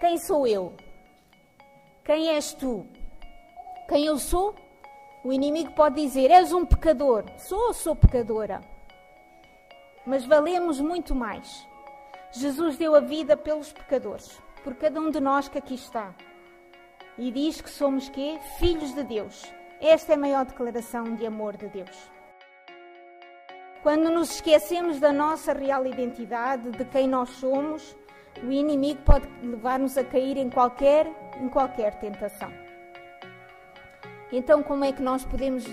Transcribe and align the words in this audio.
Quem 0.00 0.16
sou 0.16 0.46
eu? 0.46 0.72
Quem 2.02 2.30
és 2.30 2.54
tu? 2.54 2.86
Quem 3.86 4.06
eu 4.06 4.18
sou? 4.18 4.54
O 5.22 5.30
inimigo 5.30 5.72
pode 5.72 6.00
dizer: 6.00 6.30
És 6.30 6.54
um 6.54 6.64
pecador. 6.64 7.24
Sou, 7.36 7.74
sou 7.74 7.94
pecadora. 7.94 8.62
Mas 10.06 10.24
valemos 10.24 10.80
muito 10.80 11.14
mais. 11.14 11.68
Jesus 12.32 12.78
deu 12.78 12.94
a 12.94 13.00
vida 13.00 13.36
pelos 13.36 13.72
pecadores, 13.72 14.40
por 14.64 14.74
cada 14.74 14.98
um 14.98 15.10
de 15.10 15.20
nós 15.20 15.48
que 15.48 15.58
aqui 15.58 15.74
está. 15.74 16.14
E 17.18 17.30
diz 17.30 17.60
que 17.60 17.68
somos 17.68 18.08
quê? 18.08 18.38
Filhos 18.58 18.94
de 18.94 19.04
Deus. 19.04 19.52
Esta 19.82 20.12
é 20.12 20.14
a 20.14 20.18
maior 20.18 20.46
declaração 20.46 21.14
de 21.14 21.26
amor 21.26 21.58
de 21.58 21.68
Deus. 21.68 22.10
Quando 23.82 24.10
nos 24.10 24.30
esquecemos 24.36 24.98
da 24.98 25.12
nossa 25.12 25.52
real 25.52 25.86
identidade, 25.86 26.70
de 26.70 26.84
quem 26.86 27.06
nós 27.06 27.28
somos, 27.30 27.96
o 28.42 28.50
inimigo 28.50 29.00
pode 29.02 29.28
levar-nos 29.42 29.98
a 29.98 30.04
cair 30.04 30.36
em 30.36 30.48
qualquer, 30.48 31.06
em 31.40 31.48
qualquer 31.48 31.94
tentação. 31.94 32.52
Então, 34.32 34.62
como 34.62 34.84
é 34.84 34.92
que 34.92 35.02
nós 35.02 35.24
podemos 35.24 35.64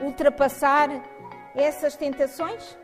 ultrapassar 0.00 0.88
essas 1.54 1.96
tentações? 1.96 2.78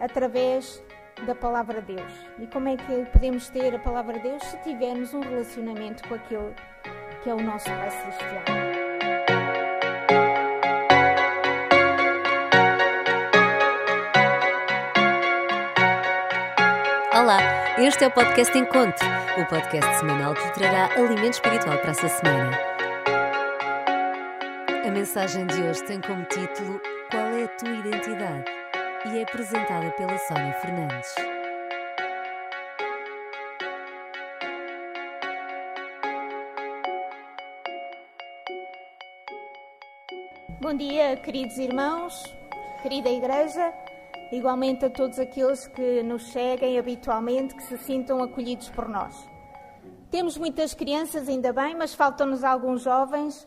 Através 0.00 0.82
da 1.26 1.34
palavra 1.34 1.80
de 1.80 1.94
Deus. 1.94 2.12
E 2.38 2.46
como 2.46 2.68
é 2.68 2.76
que 2.76 3.04
podemos 3.12 3.48
ter 3.48 3.74
a 3.74 3.78
palavra 3.78 4.14
de 4.14 4.28
Deus 4.28 4.42
se 4.42 4.56
tivermos 4.58 5.14
um 5.14 5.20
relacionamento 5.20 6.06
com 6.08 6.14
aquele 6.14 6.54
que 7.22 7.30
é 7.30 7.34
o 7.34 7.40
nosso 7.40 7.66
Pai 7.66 7.90
Celestial? 7.90 8.44
Olá, 17.16 17.63
este 17.78 18.04
é 18.04 18.06
o 18.06 18.10
podcast 18.10 18.56
Encontro, 18.56 19.06
o 19.40 19.44
podcast 19.46 19.98
semanal 19.98 20.34
que 20.34 20.54
trará 20.54 20.94
alimento 20.94 21.34
espiritual 21.34 21.78
para 21.78 21.90
essa 21.90 22.08
semana. 22.08 22.56
A 24.86 24.90
mensagem 24.90 25.46
de 25.46 25.60
hoje 25.62 25.82
tem 25.84 26.00
como 26.00 26.24
título 26.24 26.80
Qual 27.10 27.26
é 27.26 27.44
a 27.44 27.48
tua 27.48 27.70
identidade? 27.70 28.44
e 29.06 29.18
é 29.18 29.22
apresentada 29.22 29.90
pela 29.90 30.16
Sónia 30.18 30.54
Fernandes. 30.54 31.14
Bom 40.60 40.74
dia, 40.74 41.16
queridos 41.16 41.58
irmãos, 41.58 42.34
querida 42.82 43.10
Igreja, 43.10 43.74
igualmente 44.32 44.84
a 44.84 44.90
todos 44.90 45.18
aqueles 45.18 45.66
que 45.66 46.02
nos 46.02 46.32
seguem 46.32 46.78
habitualmente, 46.78 47.54
que 47.54 47.62
se 47.62 47.78
sintam 47.78 48.22
acolhidos 48.22 48.68
por 48.70 48.88
nós. 48.88 49.14
Temos 50.10 50.38
muitas 50.38 50.74
crianças, 50.74 51.28
ainda 51.28 51.52
bem, 51.52 51.74
mas 51.74 51.94
faltam-nos 51.94 52.44
alguns 52.44 52.82
jovens 52.82 53.46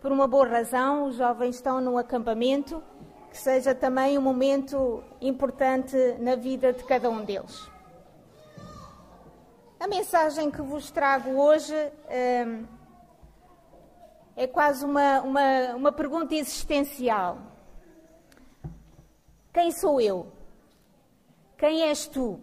por 0.00 0.12
uma 0.12 0.28
boa 0.28 0.46
razão, 0.46 1.06
os 1.06 1.16
jovens 1.16 1.56
estão 1.56 1.80
no 1.80 1.98
acampamento, 1.98 2.82
que 3.30 3.36
seja 3.36 3.74
também 3.74 4.16
um 4.16 4.22
momento 4.22 5.02
importante 5.20 5.96
na 6.20 6.36
vida 6.36 6.72
de 6.72 6.84
cada 6.84 7.10
um 7.10 7.24
deles. 7.24 7.68
A 9.80 9.86
mensagem 9.86 10.50
que 10.50 10.62
vos 10.62 10.90
trago 10.90 11.30
hoje 11.30 11.74
hum, 11.76 12.64
é 14.36 14.46
quase 14.46 14.84
uma, 14.84 15.20
uma, 15.20 15.74
uma 15.76 15.92
pergunta 15.92 16.34
existencial. 16.34 17.38
Quem 19.58 19.72
sou 19.72 20.00
eu? 20.00 20.28
Quem 21.56 21.82
és 21.82 22.06
tu? 22.06 22.38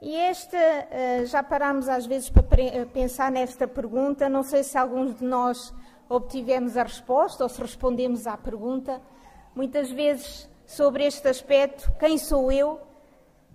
E 0.00 0.16
esta, 0.16 0.56
eh, 0.56 1.26
já 1.26 1.42
parámos 1.42 1.90
às 1.90 2.06
vezes 2.06 2.30
para 2.30 2.46
pensar 2.90 3.30
nesta 3.30 3.68
pergunta, 3.68 4.30
não 4.30 4.42
sei 4.42 4.64
se 4.64 4.78
alguns 4.78 5.14
de 5.16 5.24
nós 5.26 5.74
obtivemos 6.08 6.74
a 6.78 6.84
resposta 6.84 7.44
ou 7.44 7.50
se 7.50 7.60
respondemos 7.60 8.26
à 8.26 8.34
pergunta. 8.38 8.98
Muitas 9.54 9.90
vezes, 9.90 10.48
sobre 10.66 11.04
este 11.04 11.28
aspecto, 11.28 11.92
quem 11.98 12.16
sou 12.16 12.50
eu? 12.50 12.80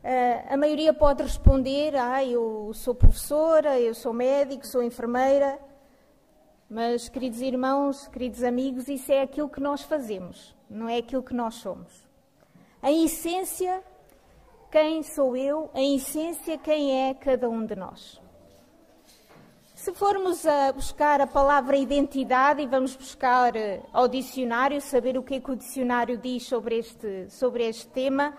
Eh, 0.04 0.46
a 0.52 0.56
maioria 0.56 0.94
pode 0.94 1.24
responder: 1.24 1.96
ah, 1.96 2.24
eu 2.24 2.70
sou 2.76 2.94
professora, 2.94 3.80
eu 3.80 3.96
sou 3.96 4.14
médico, 4.14 4.68
sou 4.68 4.84
enfermeira. 4.84 5.58
Mas, 6.74 7.10
queridos 7.10 7.42
irmãos, 7.42 8.08
queridos 8.08 8.46
amigos, 8.46 8.88
isso 8.88 9.12
é 9.12 9.24
aquilo 9.24 9.50
que 9.50 9.60
nós 9.60 9.82
fazemos, 9.82 10.56
não 10.70 10.88
é 10.88 11.00
aquilo 11.00 11.22
que 11.22 11.34
nós 11.34 11.56
somos. 11.56 12.08
Em 12.82 13.04
essência, 13.04 13.84
quem 14.72 15.04
sou 15.04 15.36
eu, 15.36 15.70
em 15.76 15.98
essência, 15.98 16.58
quem 16.58 17.10
é 17.10 17.14
cada 17.14 17.50
um 17.50 17.66
de 17.66 17.76
nós. 17.76 18.22
Se 19.76 19.94
formos 19.94 20.46
a 20.46 20.72
buscar 20.72 21.20
a 21.20 21.28
palavra 21.28 21.76
identidade 21.76 22.62
e 22.62 22.68
vamos 22.68 22.96
buscar 22.96 23.54
eh, 23.54 23.82
ao 23.92 24.08
dicionário, 24.08 24.80
saber 24.80 25.18
o 25.18 25.24
que, 25.24 25.36
é 25.36 25.40
que 25.42 25.52
o 25.52 25.58
dicionário 25.58 26.18
diz 26.18 26.48
sobre 26.48 26.78
este, 26.78 27.30
sobre 27.30 27.68
este 27.68 27.90
tema, 27.90 28.34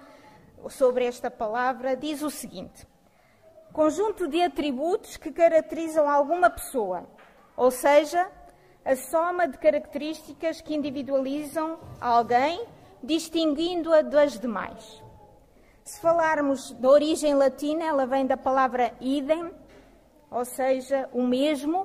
sobre 0.71 1.05
esta 1.05 1.31
palavra, 1.31 1.95
diz 1.95 2.23
o 2.23 2.31
seguinte: 2.31 2.89
conjunto 3.75 4.27
de 4.27 4.41
atributos 4.41 5.19
que 5.19 5.31
caracterizam 5.31 6.09
alguma 6.09 6.49
pessoa, 6.49 7.07
ou 7.57 7.71
seja, 7.71 8.31
a 8.85 8.97
soma 8.97 9.47
de 9.47 9.59
características 9.59 10.61
que 10.61 10.75
individualizam 10.75 11.79
alguém, 12.01 12.65
distinguindo-a 13.03 14.03
das 14.03 14.39
demais. 14.39 15.03
Se 15.85 16.01
falarmos 16.01 16.71
da 16.73 16.89
origem 16.89 17.35
latina, 17.35 17.85
ela 17.85 18.07
vem 18.07 18.27
da 18.27 18.37
palavra 18.37 18.93
idem, 19.01 19.53
ou 20.31 20.45
seja, 20.45 21.09
o 21.13 21.23
mesmo. 21.23 21.83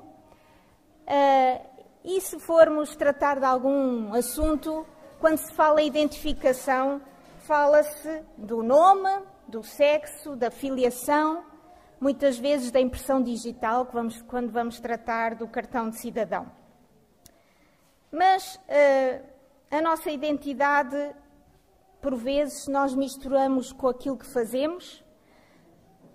Uh, 1.06 1.66
e 2.04 2.20
se 2.20 2.38
formos 2.38 2.94
tratar 2.96 3.38
de 3.38 3.44
algum 3.44 4.12
assunto, 4.14 4.86
quando 5.20 5.38
se 5.38 5.52
fala 5.52 5.82
identificação, 5.82 7.00
fala-se 7.40 8.22
do 8.36 8.62
nome, 8.62 9.10
do 9.48 9.62
sexo, 9.62 10.36
da 10.36 10.50
filiação, 10.50 11.44
muitas 12.00 12.38
vezes 12.38 12.70
da 12.70 12.80
impressão 12.80 13.22
digital, 13.22 13.88
vamos, 13.92 14.22
quando 14.22 14.50
vamos 14.50 14.80
tratar 14.80 15.34
do 15.34 15.46
cartão 15.48 15.90
de 15.90 15.98
cidadão. 15.98 16.50
Mas 18.10 18.56
uh, 18.56 19.24
a 19.70 19.82
nossa 19.82 20.10
identidade 20.10 21.14
por 22.00 22.14
vezes 22.14 22.66
nós 22.68 22.94
misturamos 22.94 23.72
com 23.72 23.88
aquilo 23.88 24.16
que 24.16 24.26
fazemos, 24.26 25.04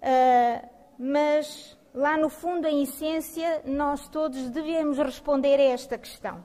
uh, 0.02 0.70
mas 0.98 1.78
lá 1.94 2.18
no 2.18 2.30
fundo, 2.30 2.68
em 2.68 2.84
essência, 2.84 3.62
nós 3.66 4.08
todos 4.08 4.50
devemos 4.50 4.98
responder 4.98 5.60
a 5.60 5.64
esta 5.64 5.98
questão. 5.98 6.44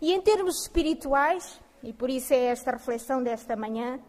E 0.00 0.12
em 0.12 0.20
termos 0.20 0.62
espirituais, 0.62 1.60
e 1.82 1.92
por 1.92 2.10
isso 2.10 2.34
é 2.34 2.46
esta 2.46 2.72
reflexão 2.72 3.22
desta 3.22 3.56
manhã, 3.56 3.96
uh, 3.96 4.00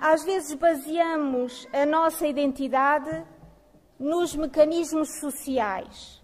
às 0.00 0.22
vezes 0.22 0.54
baseamos 0.54 1.66
a 1.72 1.86
nossa 1.86 2.26
identidade 2.26 3.24
nos 3.98 4.34
mecanismos 4.36 5.20
sociais, 5.20 6.22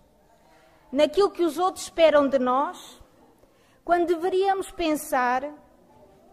naquilo 0.90 1.30
que 1.30 1.44
os 1.44 1.58
outros 1.58 1.84
esperam 1.84 2.28
de 2.28 2.38
nós, 2.38 3.02
quando 3.84 4.08
deveríamos 4.08 4.70
pensar 4.70 5.42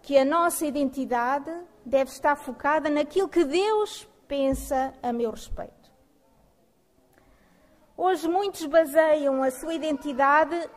que 0.02 0.18
a 0.18 0.26
nossa 0.26 0.66
identidade 0.66 1.52
deve 1.86 2.12
estar 2.12 2.36
focada 2.36 2.90
naquilo 2.90 3.28
que 3.28 3.44
Deus 3.44 4.08
pensa 4.28 4.94
a 5.02 5.12
meu 5.12 5.32
respeito. 5.32 5.74
Hoje 7.98 8.28
muitos 8.28 8.66
baseiam 8.66 9.44
a 9.44 9.52
sua 9.52 9.74
identidade 9.74 10.70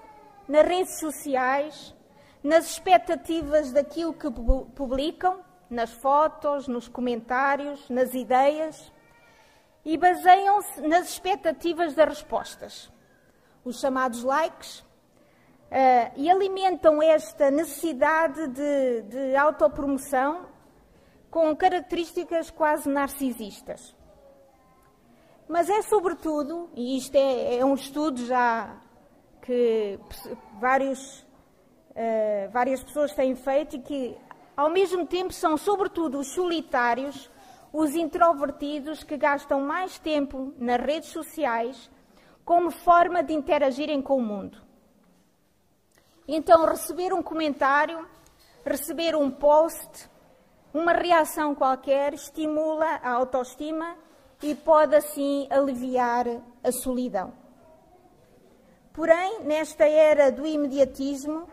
nas 0.49 0.67
redes 0.67 0.99
sociais, 0.99 1.95
nas 2.43 2.67
expectativas 2.67 3.71
daquilo 3.73 4.13
que 4.13 4.29
publicam, 4.75 5.41
nas 5.71 5.93
fotos, 5.93 6.67
nos 6.67 6.89
comentários, 6.89 7.89
nas 7.89 8.13
ideias, 8.13 8.93
e 9.85 9.97
baseiam-se 9.97 10.81
nas 10.83 11.09
expectativas 11.09 11.95
das 11.95 12.09
respostas, 12.09 12.93
os 13.65 13.81
chamados 13.81 14.23
likes, 14.23 14.85
Uh, 15.73 16.13
e 16.17 16.31
alimentam 16.31 17.03
esta 17.03 17.51
necessidade 17.51 18.47
de, 18.49 19.03
de 19.09 19.35
autopromoção 19.35 20.45
com 21.31 21.57
características 21.57 22.51
quase 22.51 22.91
narcisistas. 22.91 23.97
Mas 25.49 25.71
é 25.71 25.81
sobretudo, 25.81 26.69
e 26.75 26.99
isto 26.99 27.15
é, 27.15 27.57
é 27.57 27.65
um 27.65 27.73
estudo 27.73 28.23
já 28.27 28.77
que 29.41 29.99
vários, 30.61 31.21
uh, 31.21 32.51
várias 32.53 32.85
pessoas 32.85 33.15
têm 33.15 33.35
feito 33.35 33.77
e 33.77 33.79
que, 33.79 34.17
ao 34.55 34.69
mesmo 34.69 35.07
tempo, 35.07 35.33
são 35.33 35.57
sobretudo 35.57 36.19
os 36.19 36.35
solitários, 36.35 37.31
os 37.73 37.95
introvertidos 37.95 39.03
que 39.03 39.17
gastam 39.17 39.61
mais 39.61 39.99
tempo 39.99 40.53
nas 40.59 40.81
redes 40.81 41.11
sociais 41.11 41.91
como 42.45 42.71
forma 42.71 43.23
de 43.23 43.33
interagirem 43.33 44.03
com 44.03 44.17
o 44.17 44.23
mundo. 44.23 44.59
Então, 46.27 46.67
receber 46.67 47.13
um 47.13 47.23
comentário, 47.23 48.07
receber 48.65 49.17
um 49.17 49.31
post, 49.31 50.11
uma 50.73 50.93
reação 50.93 51.55
qualquer, 51.55 52.15
estimula 52.15 53.01
a 53.03 53.11
autoestima, 53.11 53.97
e 54.43 54.55
pode 54.55 54.95
assim 54.97 55.47
aliviar 55.51 56.27
a 56.65 56.73
solidão. 56.73 57.33
Porém, 58.93 59.45
nesta 59.45 59.85
era 59.85 60.31
do 60.33 60.45
imediatismo, 60.45 61.49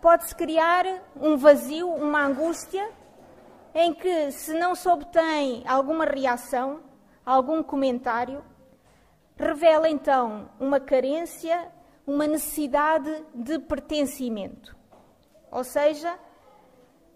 pode-se 0.00 0.34
criar 0.34 0.84
um 1.16 1.36
vazio, 1.36 1.88
uma 1.88 2.24
angústia, 2.24 2.88
em 3.80 3.94
que, 3.94 4.32
se 4.32 4.52
não 4.54 4.74
se 4.74 4.88
obtém 4.88 5.62
alguma 5.64 6.04
reação, 6.04 6.80
algum 7.24 7.62
comentário, 7.62 8.44
revela 9.36 9.88
então 9.88 10.50
uma 10.58 10.80
carência, 10.80 11.70
uma 12.04 12.26
necessidade 12.26 13.24
de 13.32 13.56
pertencimento. 13.60 14.76
Ou 15.48 15.62
seja, 15.62 16.18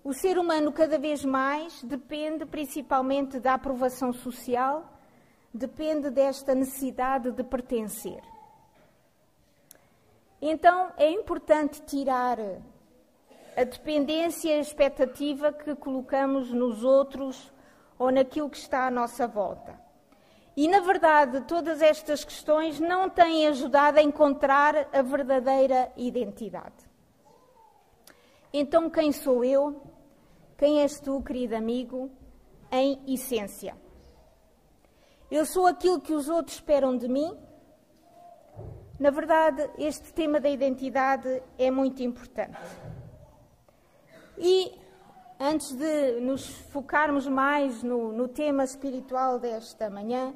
o 0.04 0.12
ser 0.12 0.38
humano 0.38 0.70
cada 0.70 1.00
vez 1.00 1.24
mais 1.24 1.82
depende 1.82 2.46
principalmente 2.46 3.40
da 3.40 3.54
aprovação 3.54 4.12
social, 4.12 4.88
depende 5.52 6.10
desta 6.10 6.54
necessidade 6.54 7.32
de 7.32 7.42
pertencer. 7.42 8.22
Então 10.40 10.92
é 10.96 11.10
importante 11.10 11.82
tirar 11.82 12.38
a 13.56 13.64
dependência 13.64 14.50
e 14.50 14.58
a 14.58 14.60
expectativa 14.60 15.52
que 15.52 15.74
colocamos 15.74 16.50
nos 16.52 16.84
outros 16.84 17.52
ou 17.98 18.10
naquilo 18.10 18.50
que 18.50 18.56
está 18.56 18.86
à 18.86 18.90
nossa 18.90 19.26
volta. 19.26 19.78
E, 20.56 20.68
na 20.68 20.80
verdade, 20.80 21.40
todas 21.42 21.80
estas 21.80 22.24
questões 22.24 22.78
não 22.78 23.08
têm 23.08 23.46
ajudado 23.46 23.98
a 23.98 24.02
encontrar 24.02 24.88
a 24.92 25.00
verdadeira 25.00 25.90
identidade. 25.96 26.90
Então, 28.52 28.90
quem 28.90 29.12
sou 29.12 29.42
eu? 29.44 29.82
Quem 30.58 30.80
és 30.80 31.00
tu, 31.00 31.22
querido 31.22 31.56
amigo? 31.56 32.10
Em 32.70 33.00
essência. 33.06 33.74
Eu 35.30 35.46
sou 35.46 35.66
aquilo 35.66 36.00
que 36.00 36.12
os 36.12 36.28
outros 36.28 36.56
esperam 36.56 36.96
de 36.96 37.08
mim? 37.08 37.34
Na 39.00 39.10
verdade, 39.10 39.70
este 39.78 40.12
tema 40.12 40.38
da 40.38 40.50
identidade 40.50 41.42
é 41.58 41.70
muito 41.70 42.02
importante. 42.02 42.58
E 44.38 44.78
antes 45.38 45.72
de 45.72 46.20
nos 46.20 46.46
focarmos 46.70 47.26
mais 47.26 47.82
no, 47.82 48.12
no 48.12 48.28
tema 48.28 48.64
espiritual 48.64 49.38
desta 49.38 49.90
manhã, 49.90 50.34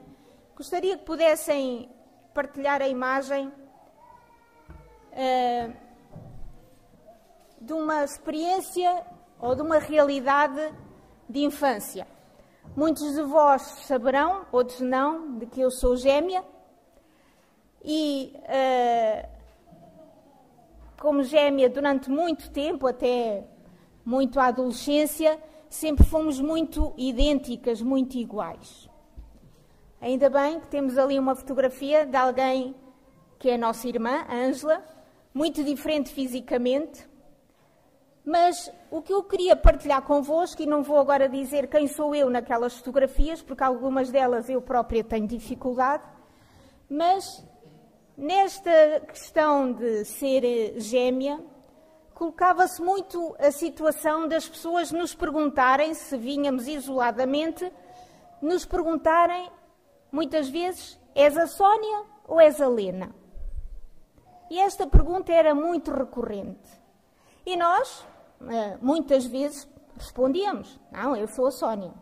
gostaria 0.55 0.97
que 0.97 1.05
pudessem 1.05 1.89
partilhar 2.35 2.83
a 2.83 2.89
imagem 2.89 3.49
uh, 5.13 5.73
de 7.61 7.73
uma 7.73 8.05
experiência 8.05 9.07
ou 9.41 9.55
de 9.55 9.63
uma 9.63 9.79
realidade 9.79 10.75
de 11.29 11.45
infância. 11.45 12.07
Muitos 12.77 13.15
de 13.15 13.23
vós 13.23 13.63
saberão, 13.87 14.45
outros 14.53 14.81
não, 14.81 15.39
de 15.39 15.47
que 15.47 15.61
eu 15.61 15.71
sou 15.71 15.97
gêmea. 15.97 16.45
E 17.83 18.35
uh, 18.43 19.29
como 21.01 21.23
gêmea 21.23 21.71
durante 21.71 22.11
muito 22.11 22.51
tempo, 22.51 22.87
até 22.87 23.45
muito 24.07 24.39
à 24.39 24.47
adolescência, 24.47 25.37
sempre 25.69 26.07
fomos 26.07 26.41
muito 26.41 26.95
idênticas, 26.97 27.83
muito 27.83 28.17
iguais. 28.17 28.89
Ainda 30.01 30.31
bem 30.31 30.61
que 30.61 30.69
temos 30.69 30.97
ali 30.97 31.19
uma 31.19 31.35
fotografia 31.35 32.07
de 32.07 32.17
alguém 32.17 32.77
que 33.37 33.51
é 33.51 33.59
nossa 33.59 33.89
irmã, 33.89 34.25
Ângela, 34.31 34.83
muito 35.35 35.65
diferente 35.65 36.11
fisicamente, 36.11 37.05
mas 38.25 38.73
o 38.91 39.03
que 39.03 39.13
eu 39.13 39.25
queria 39.25 39.57
partilhar 39.57 40.03
convosco, 40.03 40.63
e 40.63 40.67
não 40.67 40.83
vou 40.83 40.99
agora 40.99 41.29
dizer 41.29 41.67
quem 41.67 41.89
sou 41.89 42.15
eu 42.15 42.31
naquelas 42.31 42.77
fotografias, 42.77 43.43
porque 43.43 43.63
algumas 43.63 44.11
delas 44.11 44.49
eu 44.49 44.63
própria 44.63 45.03
tenho 45.03 45.27
dificuldade, 45.27 46.05
mas 46.89 47.45
nesta 48.17 49.01
questão 49.01 49.73
de 49.73 50.05
ser 50.05 50.81
gêmea, 50.81 51.41
colocava-se 52.17 52.81
muito 52.81 53.37
a 53.39 53.51
situação 53.51 54.27
das 54.27 54.49
pessoas 54.49 54.91
nos 54.91 55.15
perguntarem, 55.15 55.93
se 55.93 56.17
vinhamos 56.17 56.67
isoladamente, 56.67 57.71
nos 58.41 58.65
perguntarem, 58.65 59.51
muitas 60.11 60.49
vezes, 60.49 60.99
és 61.15 61.37
a 61.37 61.47
Sónia 61.47 62.05
ou 62.27 62.41
és 62.41 62.59
a 62.59 62.69
Lena? 62.69 63.15
E 64.49 64.59
esta 64.59 64.87
pergunta 64.87 65.31
era 65.31 65.55
muito 65.55 65.93
recorrente. 65.93 66.71
E 67.45 67.55
nós, 67.55 68.07
eh, 68.49 68.79
muitas 68.81 69.27
vezes, 69.27 69.69
respondíamos: 69.95 70.81
Não, 70.91 71.15
eu 71.15 71.29
sou 71.29 71.49
a 71.49 71.51
Sónia. 71.51 71.93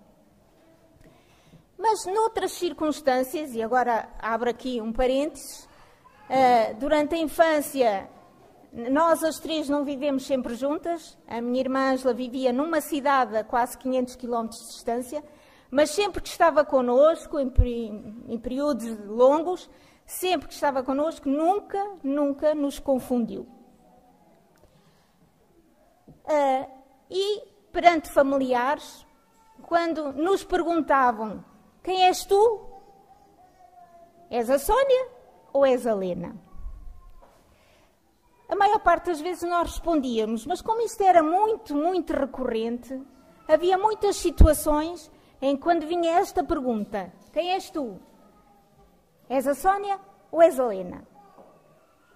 Mas 1.76 2.06
noutras 2.06 2.52
circunstâncias, 2.52 3.52
e 3.52 3.60
agora 3.60 4.08
abro 4.20 4.48
aqui 4.48 4.80
um 4.80 4.92
parênteses, 4.92 5.68
eh, 6.28 6.72
durante 6.74 7.16
a 7.16 7.18
infância 7.18 8.08
nós 8.74 9.22
as 9.22 9.38
três 9.38 9.68
não 9.68 9.84
vivemos 9.84 10.26
sempre 10.26 10.56
juntas. 10.56 11.16
A 11.28 11.40
minha 11.40 11.60
irmã 11.60 11.92
Angela 11.92 12.12
vivia 12.12 12.52
numa 12.52 12.80
cidade 12.80 13.36
a 13.36 13.44
quase 13.44 13.78
500 13.78 14.16
quilómetros 14.16 14.60
de 14.60 14.66
distância, 14.66 15.24
mas 15.70 15.90
sempre 15.90 16.20
que 16.20 16.28
estava 16.28 16.64
connosco, 16.64 17.38
em, 17.38 17.52
em 18.26 18.38
períodos 18.38 18.98
longos, 19.06 19.70
sempre 20.04 20.48
que 20.48 20.54
estava 20.54 20.82
connosco, 20.82 21.28
nunca, 21.28 21.78
nunca 22.02 22.52
nos 22.52 22.80
confundiu. 22.80 23.46
Uh, 26.24 26.68
e 27.08 27.42
perante 27.70 28.10
familiares, 28.10 29.06
quando 29.62 30.12
nos 30.12 30.42
perguntavam: 30.42 31.44
Quem 31.80 32.06
és 32.06 32.24
tu? 32.24 32.66
És 34.30 34.50
a 34.50 34.58
Sónia 34.58 35.08
ou 35.52 35.64
és 35.64 35.86
a 35.86 35.94
Lena? 35.94 36.43
A 38.48 38.56
maior 38.56 38.78
parte 38.80 39.06
das 39.06 39.20
vezes 39.20 39.48
nós 39.48 39.70
respondíamos, 39.70 40.46
mas 40.46 40.60
como 40.60 40.82
isto 40.82 41.02
era 41.02 41.22
muito, 41.22 41.74
muito 41.74 42.12
recorrente, 42.12 43.00
havia 43.48 43.78
muitas 43.78 44.16
situações 44.16 45.10
em 45.40 45.56
que 45.56 45.62
quando 45.62 45.86
vinha 45.86 46.18
esta 46.18 46.44
pergunta: 46.44 47.12
Quem 47.32 47.52
és 47.52 47.70
tu? 47.70 47.98
És 49.28 49.46
a 49.46 49.54
Sónia 49.54 49.98
ou 50.30 50.42
és 50.42 50.60
a 50.60 50.64
Helena? 50.64 51.06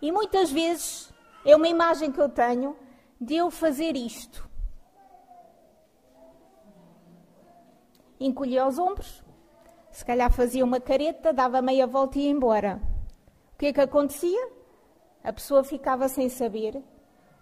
E 0.00 0.12
muitas 0.12 0.50
vezes 0.50 1.12
é 1.44 1.56
uma 1.56 1.68
imagem 1.68 2.12
que 2.12 2.20
eu 2.20 2.28
tenho 2.28 2.76
de 3.20 3.36
eu 3.36 3.50
fazer 3.50 3.96
isto. 3.96 4.48
Encolhia 8.20 8.66
os 8.66 8.78
ombros, 8.78 9.24
se 9.90 10.04
calhar 10.04 10.30
fazia 10.32 10.64
uma 10.64 10.80
careta, 10.80 11.32
dava 11.32 11.62
meia 11.62 11.86
volta 11.86 12.18
e 12.18 12.22
ia 12.22 12.30
embora. 12.30 12.80
O 13.54 13.58
que 13.58 13.66
é 13.66 13.72
que 13.72 13.80
acontecia? 13.80 14.57
A 15.28 15.32
pessoa 15.32 15.62
ficava 15.62 16.08
sem 16.08 16.30
saber, 16.30 16.82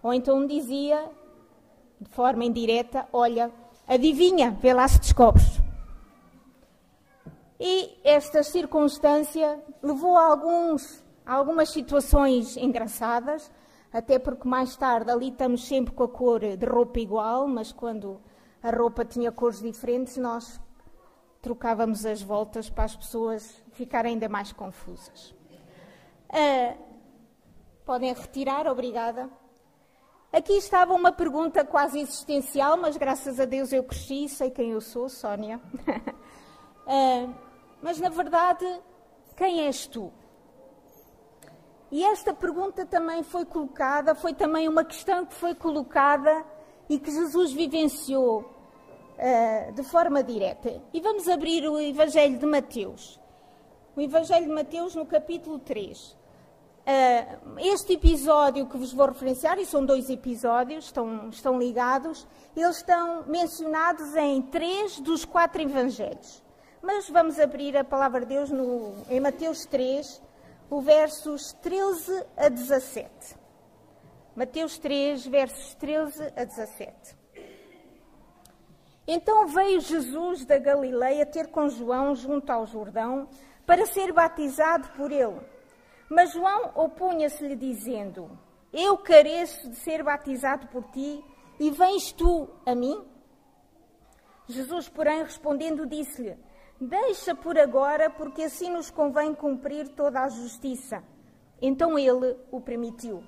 ou 0.03 0.13
então 0.13 0.45
dizia 0.45 1.09
de 2.01 2.09
forma 2.09 2.43
indireta: 2.43 3.07
Olha, 3.13 3.49
adivinha, 3.87 4.51
vê 4.51 4.73
lá 4.73 4.85
se 4.89 4.99
descobres. 4.99 5.61
E 7.57 7.97
esta 8.03 8.43
circunstância 8.43 9.63
levou 9.81 10.17
a, 10.17 10.25
alguns, 10.25 11.01
a 11.25 11.33
algumas 11.35 11.69
situações 11.69 12.57
engraçadas, 12.57 13.49
até 13.91 14.19
porque 14.19 14.45
mais 14.45 14.75
tarde 14.75 15.09
ali 15.09 15.29
estamos 15.29 15.65
sempre 15.65 15.93
com 15.93 16.03
a 16.03 16.09
cor 16.09 16.41
de 16.41 16.65
roupa 16.65 16.99
igual, 16.99 17.47
mas 17.47 17.71
quando 17.71 18.19
a 18.61 18.69
roupa 18.69 19.05
tinha 19.05 19.31
cores 19.31 19.61
diferentes, 19.61 20.17
nós 20.17 20.59
trocávamos 21.41 22.05
as 22.05 22.21
voltas 22.21 22.69
para 22.69 22.83
as 22.83 22.97
pessoas 22.97 23.63
ficarem 23.71 24.15
ainda 24.15 24.27
mais 24.27 24.51
confusas. 24.51 25.33
Uh, 26.29 26.86
Podem 27.87 28.13
retirar, 28.13 28.67
obrigada. 28.67 29.29
Aqui 30.29 30.51
estava 30.57 30.93
uma 30.93 31.09
pergunta 31.09 31.63
quase 31.63 32.01
existencial, 32.01 32.75
mas 32.75 32.97
graças 32.97 33.39
a 33.39 33.45
Deus 33.45 33.71
eu 33.71 33.81
cresci, 33.81 34.27
sei 34.27 34.51
quem 34.51 34.71
eu 34.71 34.81
sou, 34.81 35.07
Sónia. 35.07 35.57
uh, 36.85 37.33
mas 37.81 37.97
na 37.97 38.09
verdade, 38.09 38.65
quem 39.37 39.61
és 39.61 39.87
tu? 39.87 40.11
E 41.89 42.03
esta 42.03 42.33
pergunta 42.33 42.85
também 42.85 43.23
foi 43.23 43.45
colocada, 43.45 44.13
foi 44.13 44.33
também 44.33 44.67
uma 44.67 44.83
questão 44.83 45.25
que 45.25 45.33
foi 45.33 45.55
colocada 45.55 46.43
e 46.89 46.99
que 46.99 47.09
Jesus 47.09 47.53
vivenciou 47.53 48.41
uh, 48.41 49.71
de 49.71 49.83
forma 49.83 50.21
direta. 50.21 50.81
E 50.93 50.99
vamos 50.99 51.29
abrir 51.29 51.65
o 51.65 51.79
Evangelho 51.79 52.37
de 52.37 52.45
Mateus. 52.45 53.17
O 53.95 54.01
Evangelho 54.01 54.45
de 54.45 54.51
Mateus, 54.51 54.93
no 54.93 55.05
capítulo 55.05 55.57
3. 55.57 56.17
Uh, 56.87 57.59
este 57.59 57.95
episódio 57.95 58.65
que 58.65 58.77
vos 58.77 58.93
vou 58.93 59.07
referenciar, 59.07 59.59
e 59.59 59.65
são 59.65 59.85
dois 59.85 60.09
episódios, 60.09 60.85
estão, 60.85 61.27
estão 61.27 61.59
ligados, 61.59 62.25
eles 62.55 62.77
estão 62.77 63.25
mencionados 63.27 64.15
em 64.15 64.41
três 64.41 64.97
dos 65.01 65.25
quatro 65.25 65.61
evangelhos. 65.61 66.41
Mas 66.81 67.09
vamos 67.09 67.41
abrir 67.41 67.75
a 67.75 67.83
palavra 67.83 68.21
de 68.21 68.27
Deus 68.27 68.49
no, 68.49 68.95
em 69.09 69.19
Mateus 69.19 69.65
3, 69.65 70.21
o 70.69 70.79
versos 70.79 71.51
13 71.61 72.23
a 72.37 72.47
17. 72.47 73.35
Mateus 74.33 74.77
3, 74.77 75.27
versos 75.27 75.75
13 75.75 76.31
a 76.37 76.45
17. 76.45 77.17
Então 79.05 79.45
veio 79.47 79.81
Jesus 79.81 80.45
da 80.45 80.57
Galileia 80.57 81.25
ter 81.25 81.47
com 81.47 81.67
João 81.67 82.15
junto 82.15 82.49
ao 82.49 82.65
Jordão 82.65 83.27
para 83.65 83.85
ser 83.85 84.13
batizado 84.13 84.87
por 84.95 85.11
ele. 85.11 85.56
Mas 86.09 86.31
João 86.31 86.71
opunha-se-lhe 86.75 87.55
dizendo: 87.55 88.37
Eu 88.71 88.97
careço 88.97 89.69
de 89.69 89.75
ser 89.75 90.03
batizado 90.03 90.67
por 90.67 90.83
ti 90.91 91.23
e 91.59 91.69
vens 91.71 92.11
tu 92.11 92.49
a 92.65 92.73
mim? 92.73 93.05
Jesus, 94.47 94.87
porém, 94.87 95.23
respondendo, 95.23 95.85
disse-lhe: 95.85 96.37
Deixa 96.79 97.35
por 97.35 97.57
agora, 97.57 98.09
porque 98.09 98.43
assim 98.43 98.69
nos 98.69 98.89
convém 98.89 99.33
cumprir 99.33 99.89
toda 99.89 100.21
a 100.21 100.29
justiça. 100.29 101.03
Então 101.61 101.97
ele 101.97 102.37
o 102.51 102.61
permitiu. 102.61 103.23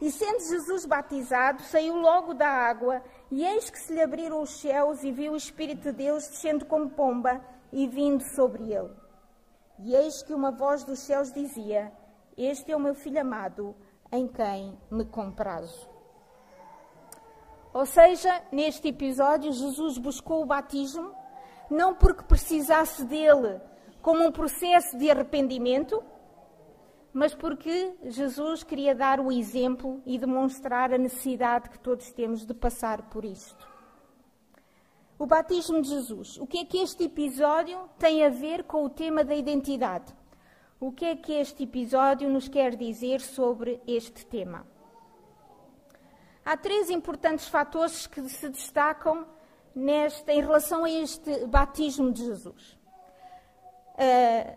E 0.00 0.10
sendo 0.10 0.40
Jesus 0.40 0.86
batizado, 0.86 1.62
saiu 1.62 1.96
logo 1.96 2.32
da 2.32 2.48
água, 2.48 3.02
e 3.30 3.44
eis 3.44 3.68
que 3.68 3.78
se 3.78 3.92
lhe 3.92 4.00
abriram 4.00 4.40
os 4.40 4.60
céus, 4.60 5.02
e 5.02 5.12
viu 5.12 5.32
o 5.32 5.36
Espírito 5.36 5.82
de 5.82 5.92
Deus 5.92 6.26
descendo 6.26 6.64
como 6.64 6.88
pomba 6.90 7.44
e 7.70 7.86
vindo 7.86 8.22
sobre 8.22 8.72
ele. 8.72 8.99
E 9.82 9.94
eis 9.94 10.22
que 10.22 10.34
uma 10.34 10.50
voz 10.50 10.84
dos 10.84 10.98
céus 10.98 11.32
dizia: 11.32 11.92
Este 12.36 12.70
é 12.72 12.76
o 12.76 12.80
meu 12.80 12.94
filho 12.94 13.20
amado, 13.20 13.74
em 14.12 14.28
quem 14.28 14.78
me 14.90 15.04
comprazo. 15.04 15.88
Ou 17.72 17.86
seja, 17.86 18.42
neste 18.50 18.88
episódio, 18.88 19.52
Jesus 19.52 19.96
buscou 19.96 20.42
o 20.42 20.46
batismo, 20.46 21.14
não 21.70 21.94
porque 21.94 22.24
precisasse 22.24 23.04
dele 23.04 23.60
como 24.02 24.26
um 24.26 24.32
processo 24.32 24.98
de 24.98 25.10
arrependimento, 25.10 26.02
mas 27.12 27.34
porque 27.34 27.94
Jesus 28.04 28.62
queria 28.62 28.94
dar 28.94 29.20
o 29.20 29.30
exemplo 29.30 30.02
e 30.04 30.18
demonstrar 30.18 30.92
a 30.92 30.98
necessidade 30.98 31.70
que 31.70 31.78
todos 31.78 32.10
temos 32.12 32.44
de 32.44 32.52
passar 32.52 33.02
por 33.02 33.24
isto. 33.24 33.69
O 35.20 35.26
batismo 35.26 35.82
de 35.82 35.90
Jesus. 35.90 36.38
O 36.38 36.46
que 36.46 36.60
é 36.60 36.64
que 36.64 36.78
este 36.78 37.04
episódio 37.04 37.78
tem 37.98 38.24
a 38.24 38.30
ver 38.30 38.64
com 38.64 38.86
o 38.86 38.88
tema 38.88 39.22
da 39.22 39.34
identidade? 39.34 40.16
O 40.80 40.90
que 40.90 41.04
é 41.04 41.14
que 41.14 41.34
este 41.34 41.64
episódio 41.64 42.26
nos 42.30 42.48
quer 42.48 42.74
dizer 42.74 43.20
sobre 43.20 43.82
este 43.86 44.24
tema? 44.24 44.66
Há 46.42 46.56
três 46.56 46.88
importantes 46.88 47.46
fatores 47.48 48.06
que 48.06 48.26
se 48.30 48.48
destacam 48.48 49.26
neste, 49.74 50.32
em 50.32 50.40
relação 50.40 50.84
a 50.84 50.90
este 50.90 51.44
batismo 51.44 52.10
de 52.10 52.24
Jesus. 52.24 52.78
Uh, 53.96 54.56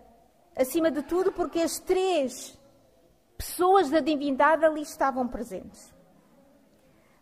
acima 0.56 0.90
de 0.90 1.04
tudo, 1.04 1.34
porque 1.34 1.60
as 1.60 1.78
três 1.78 2.58
pessoas 3.38 3.90
da 3.90 4.00
divindade 4.00 4.64
ali 4.64 4.84
estavam 4.84 5.28
presentes. 5.28 5.93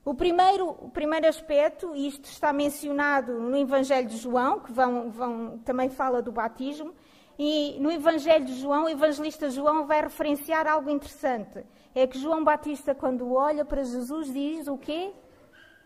O 0.04 0.16
primeiro, 0.16 0.70
o 0.70 0.90
primeiro 0.90 1.28
aspecto, 1.28 1.96
e 1.96 2.08
isto 2.08 2.26
está 2.26 2.52
mencionado 2.52 3.40
no 3.40 3.56
Evangelho 3.56 4.08
de 4.08 4.18
João, 4.18 4.60
que 4.60 4.72
vão, 4.72 5.12
vão, 5.12 5.60
também 5.60 5.90
fala 5.90 6.24
do 6.24 6.32
batismo, 6.32 6.94
e 7.38 7.78
no 7.80 7.92
Evangelho 7.92 8.46
de 8.46 8.56
João, 8.56 8.86
o 8.86 8.90
evangelista 8.90 9.50
João 9.50 9.86
vai 9.86 10.02
referenciar 10.02 10.68
algo 10.68 10.90
interessante. 10.90 11.64
É 11.94 12.08
que 12.08 12.18
João 12.18 12.44
Batista, 12.44 12.96
quando 12.96 13.34
olha 13.34 13.64
para 13.64 13.84
Jesus, 13.84 14.32
diz 14.34 14.68
o 14.68 14.78
quê? 14.78 15.14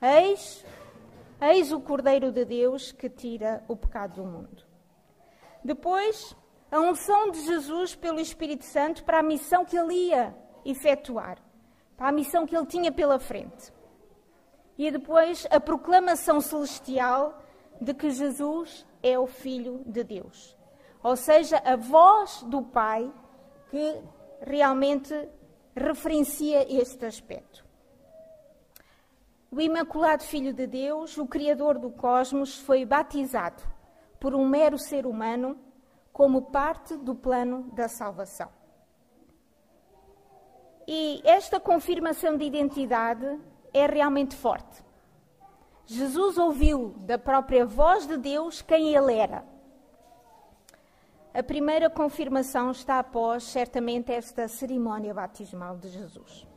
Eis, 0.01 0.65
eis 1.41 1.71
o 1.71 1.79
Cordeiro 1.79 2.31
de 2.31 2.45
Deus 2.45 2.91
que 2.91 3.09
tira 3.09 3.63
o 3.67 3.75
pecado 3.75 4.21
do 4.21 4.25
mundo. 4.25 4.63
Depois, 5.63 6.35
a 6.71 6.79
unção 6.79 7.31
de 7.31 7.41
Jesus 7.45 7.95
pelo 7.95 8.19
Espírito 8.19 8.65
Santo 8.65 9.03
para 9.03 9.19
a 9.19 9.23
missão 9.23 9.65
que 9.65 9.77
ele 9.77 9.93
ia 9.93 10.35
efetuar, 10.65 11.37
para 11.97 12.09
a 12.09 12.11
missão 12.11 12.45
que 12.45 12.55
ele 12.55 12.65
tinha 12.65 12.91
pela 12.91 13.19
frente. 13.19 13.74
E 14.77 14.91
depois 14.91 15.47
a 15.49 15.59
proclamação 15.59 16.41
celestial 16.41 17.41
de 17.79 17.93
que 17.93 18.09
Jesus 18.09 18.85
é 19.01 19.17
o 19.17 19.27
Filho 19.27 19.81
de 19.85 20.03
Deus. 20.03 20.57
Ou 21.03 21.15
seja, 21.15 21.61
a 21.63 21.75
voz 21.75 22.43
do 22.43 22.61
Pai 22.61 23.11
que 23.69 24.01
realmente 24.41 25.29
referencia 25.75 26.65
este 26.81 27.05
aspecto. 27.05 27.65
O 29.51 29.61
Imaculado 29.61 30.23
Filho 30.23 30.53
de 30.53 30.67
Deus, 30.67 31.17
o 31.17 31.25
Criador 31.25 31.77
do 31.77 31.89
cosmos, 31.89 32.57
foi 32.59 32.85
batizado 32.85 33.63
por 34.19 34.33
um 34.33 34.47
mero 34.47 34.77
ser 34.77 35.05
humano 35.05 35.57
como 36.11 36.43
parte 36.43 36.95
do 36.97 37.13
plano 37.13 37.63
da 37.73 37.87
salvação. 37.87 38.49
E 40.87 41.21
esta 41.23 41.59
confirmação 41.59 42.37
de 42.37 42.45
identidade 42.45 43.39
é 43.77 43.85
realmente 43.85 44.35
forte. 44.35 44.83
Jesus 45.85 46.37
ouviu 46.37 46.95
da 46.99 47.17
própria 47.17 47.65
voz 47.65 48.07
de 48.07 48.17
Deus 48.17 48.61
quem 48.61 48.95
ele 48.95 49.13
era. 49.13 49.45
A 51.33 51.43
primeira 51.43 51.89
confirmação 51.89 52.71
está 52.71 52.99
após, 52.99 53.43
certamente, 53.43 54.11
esta 54.11 54.47
cerimónia 54.47 55.13
batismal 55.13 55.77
de 55.77 55.89
Jesus. 55.89 56.47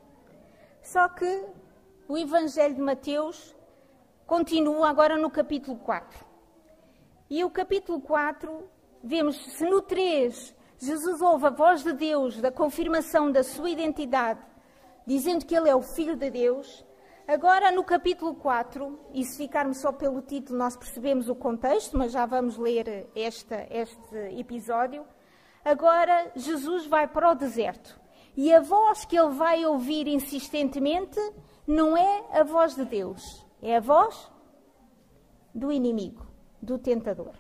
Só 0.81 1.09
que 1.09 1.47
o 2.07 2.17
Evangelho 2.17 2.77
de 2.77 2.81
Mateus 2.81 3.55
continua 4.27 4.89
agora 4.89 5.19
no 5.19 5.31
capítulo 5.31 5.77
4. 5.79 6.25
E 7.29 7.45
o 7.45 7.51
capítulo 7.51 8.01
4 8.01 8.71
vemos 9.03 9.37
se 9.37 9.65
no 9.65 9.83
3 9.83 10.57
Jesus 10.79 11.21
ouve 11.21 11.47
a 11.47 11.51
voz 11.51 11.83
de 11.83 11.93
Deus 11.93 12.41
da 12.41 12.53
confirmação 12.53 13.33
da 13.33 13.43
sua 13.43 13.69
identidade, 13.69 14.41
dizendo 15.05 15.45
que 15.45 15.57
ele 15.57 15.69
é 15.69 15.75
o 15.75 15.83
Filho 15.83 16.15
de 16.15 16.31
Deus. 16.31 16.85
Agora, 17.29 17.71
no 17.71 17.85
capítulo 17.85 18.35
4, 18.37 18.99
e 19.13 19.23
se 19.23 19.37
ficarmos 19.37 19.83
só 19.83 19.93
pelo 19.93 20.23
título, 20.23 20.59
nós 20.59 20.75
percebemos 20.75 21.29
o 21.29 21.35
contexto, 21.35 21.95
mas 21.95 22.11
já 22.11 22.25
vamos 22.25 22.57
ler 22.57 23.07
esta, 23.15 23.67
este 23.69 24.17
episódio. 24.41 25.05
Agora, 25.63 26.33
Jesus 26.35 26.87
vai 26.87 27.07
para 27.07 27.31
o 27.31 27.35
deserto. 27.35 28.01
E 28.35 28.51
a 28.51 28.61
voz 28.61 29.05
que 29.05 29.15
ele 29.15 29.35
vai 29.35 29.67
ouvir 29.67 30.09
insistentemente 30.09 31.21
não 31.67 31.95
é 31.95 32.25
a 32.33 32.43
voz 32.43 32.75
de 32.75 32.87
Deus, 32.87 33.23
é 33.61 33.77
a 33.77 33.81
voz 33.81 34.33
do 35.55 35.71
inimigo, 35.71 36.27
do 36.63 36.79
tentador. 36.79 37.35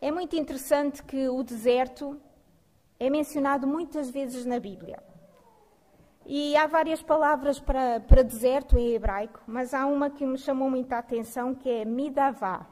É 0.00 0.10
muito 0.10 0.34
interessante 0.34 1.04
que 1.04 1.28
o 1.28 1.44
deserto 1.44 2.20
é 2.98 3.08
mencionado 3.08 3.64
muitas 3.64 4.10
vezes 4.10 4.44
na 4.44 4.58
Bíblia. 4.58 5.00
E 6.28 6.56
há 6.56 6.66
várias 6.66 7.00
palavras 7.00 7.60
para, 7.60 8.00
para 8.00 8.24
deserto 8.24 8.76
em 8.76 8.94
hebraico, 8.94 9.40
mas 9.46 9.72
há 9.72 9.86
uma 9.86 10.10
que 10.10 10.26
me 10.26 10.36
chamou 10.36 10.68
muita 10.68 10.98
atenção 10.98 11.54
que 11.54 11.70
é 11.70 11.84
midavá. 11.84 12.66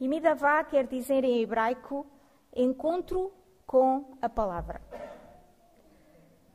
E 0.00 0.08
midavá 0.08 0.64
quer 0.64 0.86
dizer 0.86 1.22
em 1.22 1.42
hebraico 1.42 2.06
encontro 2.56 3.30
com 3.66 4.16
a 4.22 4.28
palavra. 4.28 4.80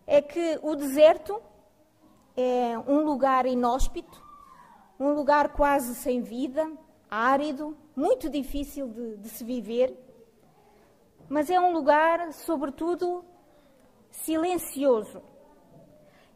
É 0.08 0.24
que 0.24 0.60
o 0.64 0.76
deserto 0.76 1.40
é 2.36 2.76
um 2.88 3.02
lugar 3.02 3.46
inóspito, 3.46 4.20
um 5.00 5.12
lugar 5.12 5.50
quase 5.50 5.94
sem 5.94 6.20
vida, 6.20 6.68
árido, 7.08 7.78
muito 7.96 8.28
difícil 8.28 8.88
de, 8.88 9.18
de 9.18 9.30
se 9.30 9.44
viver, 9.44 9.96
mas 11.30 11.52
é 11.52 11.60
um 11.60 11.72
lugar, 11.72 12.34
sobretudo, 12.34 13.24
silencioso. 14.10 15.35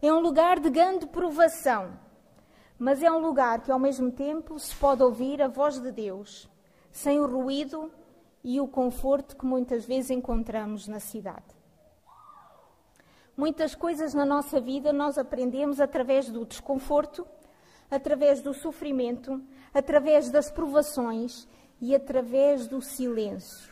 É 0.02 0.14
um 0.14 0.22
lugar 0.22 0.62
de 0.62 0.70
grande 0.70 1.06
provação, 1.06 2.00
mas 2.78 3.04
é 3.04 3.12
um 3.12 3.20
lugar 3.20 3.60
que, 3.60 3.70
ao 3.70 3.78
mesmo 3.78 4.10
tempo, 4.10 4.58
se 4.58 4.74
pode 4.76 5.04
ouvir 5.04 5.42
a 5.42 5.50
voz 5.50 5.78
de 5.78 5.92
Deus, 5.92 6.50
sem 6.90 7.20
o 7.20 7.28
ruído 7.28 7.92
e 8.42 8.62
o 8.62 8.68
conforto 8.68 9.36
que 9.36 9.46
muitas 9.46 9.86
vezes 9.86 10.10
encontramos 10.10 10.88
na 10.88 11.02
cidade. 11.02 11.54
Muitas 13.36 13.76
coisas 13.76 14.14
na 14.14 14.26
nossa 14.26 14.62
vida 14.62 14.94
nós 14.94 15.18
aprendemos 15.18 15.82
através 15.82 16.30
do 16.30 16.46
desconforto, 16.46 17.28
através 17.92 18.42
do 18.42 18.54
sofrimento, 18.54 19.44
através 19.74 20.32
das 20.32 20.50
provações 20.50 21.46
e 21.82 21.94
através 21.94 22.70
do 22.70 22.82
silêncio. 22.82 23.69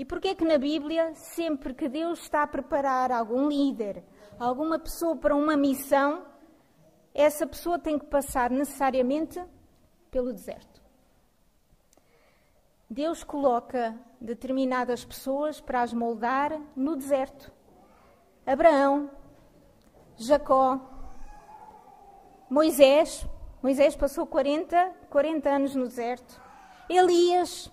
E 0.00 0.04
porquê 0.06 0.28
é 0.28 0.34
que 0.34 0.46
na 0.46 0.56
Bíblia, 0.56 1.14
sempre 1.14 1.74
que 1.74 1.86
Deus 1.86 2.20
está 2.20 2.42
a 2.42 2.46
preparar 2.46 3.12
algum 3.12 3.50
líder, 3.50 4.02
alguma 4.38 4.78
pessoa 4.78 5.14
para 5.14 5.36
uma 5.36 5.58
missão, 5.58 6.24
essa 7.12 7.46
pessoa 7.46 7.78
tem 7.78 7.98
que 7.98 8.06
passar 8.06 8.50
necessariamente 8.50 9.38
pelo 10.10 10.32
deserto? 10.32 10.80
Deus 12.88 13.22
coloca 13.22 13.94
determinadas 14.18 15.04
pessoas 15.04 15.60
para 15.60 15.82
as 15.82 15.92
moldar 15.92 16.58
no 16.74 16.96
deserto. 16.96 17.52
Abraão, 18.46 19.10
Jacó, 20.16 20.80
Moisés, 22.48 23.26
Moisés 23.62 23.94
passou 23.94 24.26
40, 24.26 24.94
40 25.10 25.50
anos 25.50 25.74
no 25.74 25.86
deserto. 25.86 26.40
Elias, 26.88 27.70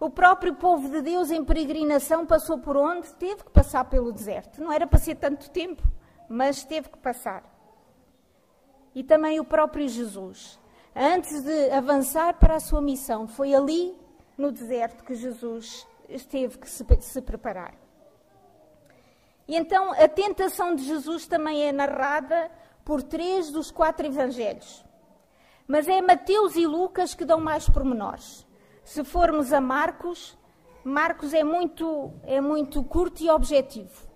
o 0.00 0.08
próprio 0.08 0.54
povo 0.54 0.88
de 0.88 1.02
Deus 1.02 1.30
em 1.30 1.44
peregrinação 1.44 2.24
passou 2.24 2.58
por 2.58 2.76
onde? 2.76 3.12
Teve 3.14 3.42
que 3.42 3.50
passar 3.50 3.84
pelo 3.84 4.12
deserto. 4.12 4.62
Não 4.62 4.70
era 4.70 4.86
para 4.86 4.98
ser 4.98 5.16
tanto 5.16 5.50
tempo, 5.50 5.82
mas 6.28 6.64
teve 6.64 6.88
que 6.88 6.98
passar. 6.98 7.42
e 8.94 9.04
também 9.04 9.38
o 9.38 9.44
próprio 9.44 9.86
Jesus, 9.88 10.58
antes 10.94 11.42
de 11.42 11.70
avançar 11.70 12.34
para 12.34 12.56
a 12.56 12.60
sua 12.60 12.80
missão, 12.80 13.28
foi 13.28 13.54
ali 13.54 13.96
no 14.36 14.50
deserto 14.50 15.04
que 15.04 15.14
Jesus 15.14 15.86
teve 16.28 16.58
que 16.58 16.68
se, 16.68 16.84
se 17.00 17.22
preparar. 17.22 17.74
E 19.46 19.56
então 19.56 19.92
a 19.92 20.08
tentação 20.08 20.74
de 20.74 20.84
Jesus 20.84 21.26
também 21.26 21.62
é 21.62 21.72
narrada 21.72 22.50
por 22.84 23.02
três 23.02 23.50
dos 23.50 23.70
quatro 23.70 24.06
evangelhos. 24.06 24.84
Mas 25.66 25.86
é 25.86 26.00
Mateus 26.00 26.56
e 26.56 26.66
Lucas 26.66 27.14
que 27.14 27.24
dão 27.24 27.40
mais 27.40 27.68
pormenores. 27.68 28.47
Se 28.88 29.04
formos 29.04 29.52
a 29.52 29.60
Marcos, 29.60 30.34
Marcos 30.82 31.34
é 31.34 31.44
muito, 31.44 32.10
é 32.24 32.40
muito 32.40 32.82
curto 32.82 33.22
e 33.22 33.28
objetivo. 33.28 34.08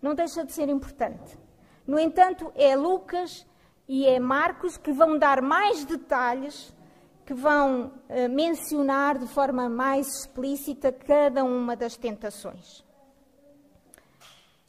Não 0.00 0.14
deixa 0.14 0.42
de 0.42 0.52
ser 0.52 0.70
importante. 0.70 1.38
No 1.86 1.98
entanto, 1.98 2.50
é 2.54 2.74
Lucas 2.74 3.46
e 3.86 4.06
é 4.06 4.18
Marcos 4.18 4.78
que 4.78 4.90
vão 4.90 5.18
dar 5.18 5.42
mais 5.42 5.84
detalhes, 5.84 6.74
que 7.26 7.34
vão 7.34 7.92
uh, 8.08 8.28
mencionar 8.30 9.18
de 9.18 9.26
forma 9.26 9.68
mais 9.68 10.20
explícita 10.20 10.90
cada 10.90 11.44
uma 11.44 11.76
das 11.76 11.94
tentações. 11.94 12.82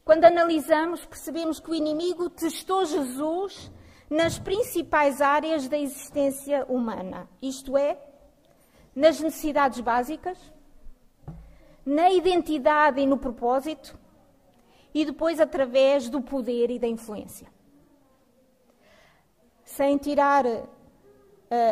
Quando 0.04 0.26
analisamos, 0.26 1.06
percebemos 1.06 1.58
que 1.58 1.70
o 1.70 1.74
inimigo 1.74 2.28
testou 2.28 2.84
Jesus 2.84 3.72
nas 4.10 4.38
principais 4.38 5.22
áreas 5.22 5.68
da 5.68 5.78
existência 5.78 6.66
humana, 6.68 7.26
isto 7.40 7.78
é, 7.78 8.09
nas 9.00 9.18
necessidades 9.18 9.80
básicas, 9.80 10.36
na 11.86 12.10
identidade 12.10 13.00
e 13.00 13.06
no 13.06 13.16
propósito, 13.16 13.98
e 14.92 15.06
depois 15.06 15.40
através 15.40 16.10
do 16.10 16.20
poder 16.20 16.70
e 16.70 16.78
da 16.78 16.86
influência. 16.86 17.48
Sem 19.64 19.96
tirar 19.96 20.44
uh, 20.44 20.60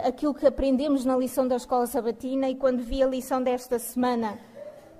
aquilo 0.06 0.32
que 0.32 0.46
aprendemos 0.46 1.04
na 1.04 1.18
lição 1.18 1.46
da 1.46 1.56
escola 1.56 1.86
sabatina, 1.86 2.48
e 2.48 2.56
quando 2.56 2.82
vi 2.82 3.02
a 3.02 3.06
lição 3.06 3.42
desta 3.42 3.78
semana, 3.78 4.38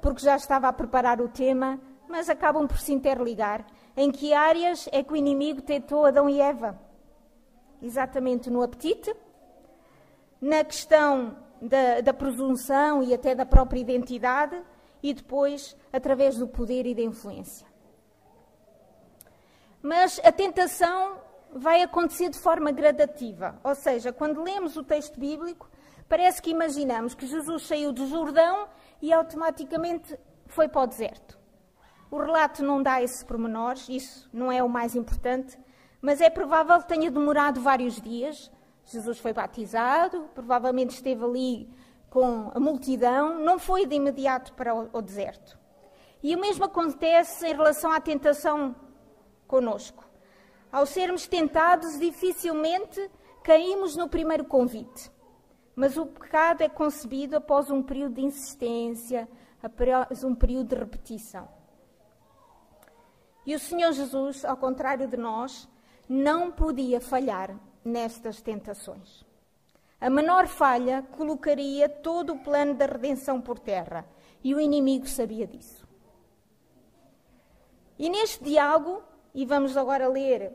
porque 0.02 0.20
já 0.20 0.36
estava 0.36 0.68
a 0.68 0.72
preparar 0.72 1.22
o 1.22 1.30
tema, 1.30 1.80
mas 2.06 2.28
acabam 2.28 2.68
por 2.68 2.78
se 2.78 2.92
interligar. 2.92 3.64
Em 3.96 4.10
que 4.12 4.34
áreas 4.34 4.86
é 4.92 5.02
que 5.02 5.14
o 5.14 5.16
inimigo 5.16 5.62
tentou 5.62 6.04
Adão 6.04 6.28
e 6.28 6.42
Eva? 6.42 6.78
Exatamente 7.80 8.50
no 8.50 8.62
apetite, 8.62 9.16
na 10.42 10.62
questão 10.62 11.47
da, 11.60 12.00
da 12.00 12.14
presunção 12.14 13.02
e 13.02 13.12
até 13.14 13.34
da 13.34 13.46
própria 13.46 13.80
identidade, 13.80 14.60
e 15.02 15.14
depois 15.14 15.76
através 15.92 16.36
do 16.36 16.48
poder 16.48 16.86
e 16.86 16.94
da 16.94 17.02
influência. 17.02 17.66
Mas 19.80 20.20
a 20.24 20.32
tentação 20.32 21.18
vai 21.52 21.82
acontecer 21.82 22.28
de 22.28 22.38
forma 22.38 22.70
gradativa, 22.70 23.58
ou 23.62 23.74
seja, 23.74 24.12
quando 24.12 24.42
lemos 24.42 24.76
o 24.76 24.84
texto 24.84 25.18
bíblico, 25.18 25.70
parece 26.08 26.42
que 26.42 26.50
imaginamos 26.50 27.14
que 27.14 27.26
Jesus 27.26 27.66
saiu 27.66 27.92
do 27.92 28.06
Jordão 28.06 28.68
e 29.00 29.12
automaticamente 29.12 30.18
foi 30.46 30.68
para 30.68 30.82
o 30.82 30.86
deserto. 30.86 31.38
O 32.10 32.18
relato 32.18 32.62
não 32.62 32.82
dá 32.82 33.02
esses 33.02 33.22
pormenores, 33.22 33.88
isso 33.88 34.28
não 34.32 34.50
é 34.50 34.62
o 34.62 34.68
mais 34.68 34.96
importante, 34.96 35.58
mas 36.00 36.20
é 36.20 36.30
provável 36.30 36.78
que 36.78 36.88
tenha 36.88 37.10
demorado 37.10 37.60
vários 37.60 38.00
dias. 38.00 38.50
Jesus 38.88 39.18
foi 39.18 39.34
batizado, 39.34 40.30
provavelmente 40.34 40.94
esteve 40.94 41.22
ali 41.22 41.68
com 42.08 42.50
a 42.54 42.58
multidão, 42.58 43.38
não 43.38 43.58
foi 43.58 43.84
de 43.84 43.94
imediato 43.94 44.54
para 44.54 44.74
o, 44.74 45.02
deserto. 45.02 45.58
E 46.22 46.34
o 46.34 46.40
mesmo 46.40 46.64
acontece 46.64 47.46
em 47.46 47.54
relação 47.54 47.92
à 47.92 48.00
tentação 48.00 48.74
conosco. 49.46 50.08
Ao 50.72 50.86
sermos 50.86 51.26
tentados, 51.26 51.98
dificilmente 51.98 53.10
caímos 53.44 53.94
no 53.94 54.08
primeiro 54.08 54.46
convite. 54.46 55.12
Mas 55.76 55.98
o 55.98 56.06
pecado 56.06 56.62
é 56.62 56.68
concebido 56.68 57.36
após 57.36 57.70
um 57.70 57.82
período 57.82 58.14
de 58.14 58.22
insistência, 58.22 59.28
após 59.62 60.24
um 60.24 60.34
período 60.34 60.68
de 60.68 60.76
repetição. 60.76 61.46
E 63.44 63.54
o 63.54 63.58
Senhor 63.58 63.92
Jesus, 63.92 64.46
ao 64.46 64.56
contrário 64.56 65.06
de 65.06 65.16
nós, 65.18 65.68
não 66.08 66.50
podia 66.50 67.02
falhar 67.02 67.54
nestas 67.88 68.40
tentações. 68.40 69.24
A 70.00 70.08
menor 70.08 70.46
falha 70.46 71.02
colocaria 71.02 71.88
todo 71.88 72.34
o 72.34 72.38
plano 72.38 72.74
da 72.74 72.86
redenção 72.86 73.40
por 73.40 73.58
terra 73.58 74.06
e 74.44 74.54
o 74.54 74.60
inimigo 74.60 75.08
sabia 75.08 75.46
disso. 75.46 75.86
E 77.98 78.08
neste 78.08 78.44
diálogo, 78.44 79.02
e 79.34 79.44
vamos 79.44 79.76
agora 79.76 80.08
ler 80.08 80.52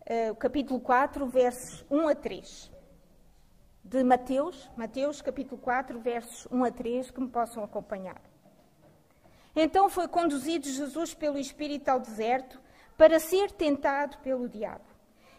uh, 0.00 0.32
o 0.32 0.36
capítulo 0.36 0.78
4, 0.78 1.26
versos 1.26 1.86
1 1.90 2.08
a 2.08 2.14
3, 2.14 2.70
de 3.82 4.04
Mateus, 4.04 4.70
Mateus 4.76 5.22
capítulo 5.22 5.58
4, 5.60 5.98
versos 6.00 6.46
1 6.50 6.64
a 6.64 6.70
3, 6.70 7.10
que 7.10 7.20
me 7.20 7.28
possam 7.28 7.64
acompanhar. 7.64 8.20
Então 9.56 9.88
foi 9.88 10.06
conduzido 10.06 10.66
Jesus 10.66 11.14
pelo 11.14 11.38
Espírito 11.38 11.88
ao 11.88 12.00
deserto 12.00 12.60
para 12.96 13.18
ser 13.18 13.50
tentado 13.52 14.18
pelo 14.18 14.48
diabo. 14.48 14.93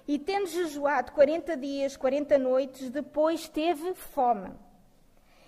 E 0.08 0.20
tendo 0.20 0.48
jejuado 0.48 1.12
quarenta 1.12 1.58
dias, 1.58 1.98
quarenta 1.98 2.38
noites, 2.38 2.90
depois 2.90 3.50
teve 3.50 3.94
fome. 3.96 4.52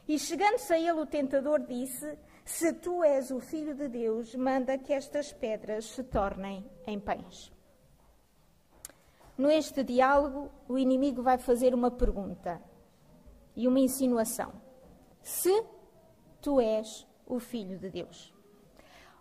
E 0.08 0.18
chegando-se 0.18 0.74
a 0.74 0.80
ele 0.80 1.00
o 1.00 1.06
tentador 1.06 1.60
disse: 1.60 2.18
Se 2.44 2.74
tu 2.74 3.04
és 3.04 3.30
o 3.30 3.40
filho 3.40 3.76
de 3.76 3.88
Deus, 3.88 4.34
manda 4.34 4.78
que 4.78 4.94
estas 4.94 5.32
pedras 5.32 5.86
se 5.86 6.04
tornem 6.04 6.68
em 6.88 7.00
pães. 7.00 7.52
Neste 9.38 9.84
diálogo, 9.84 10.50
o 10.68 10.78
inimigo 10.78 11.22
vai 11.22 11.38
fazer 11.38 11.76
uma 11.76 11.92
pergunta 11.92 12.60
e 13.56 13.68
uma 13.68 13.80
insinuação: 13.80 14.54
Se 15.22 15.64
tu 16.42 16.60
és 16.60 17.06
o 17.28 17.40
filho 17.40 17.78
de 17.78 17.92
Deus. 17.92 18.34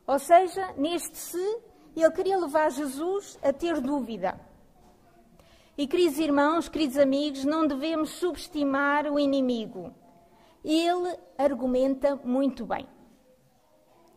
Ou 0.06 0.18
seja, 0.18 0.72
neste 0.78 1.18
se, 1.18 1.60
ele 1.94 2.10
queria 2.12 2.38
levar 2.38 2.70
Jesus 2.70 3.38
a 3.42 3.52
ter 3.52 3.80
dúvida 3.80 4.40
e, 5.76 5.86
queridos 5.86 6.18
irmãos, 6.18 6.68
queridos 6.68 6.96
amigos, 6.96 7.44
não 7.44 7.66
devemos 7.66 8.10
subestimar 8.10 9.06
o 9.12 9.18
inimigo. 9.18 9.94
Ele 10.64 11.18
argumenta 11.36 12.16
muito 12.16 12.64
bem. 12.64 12.88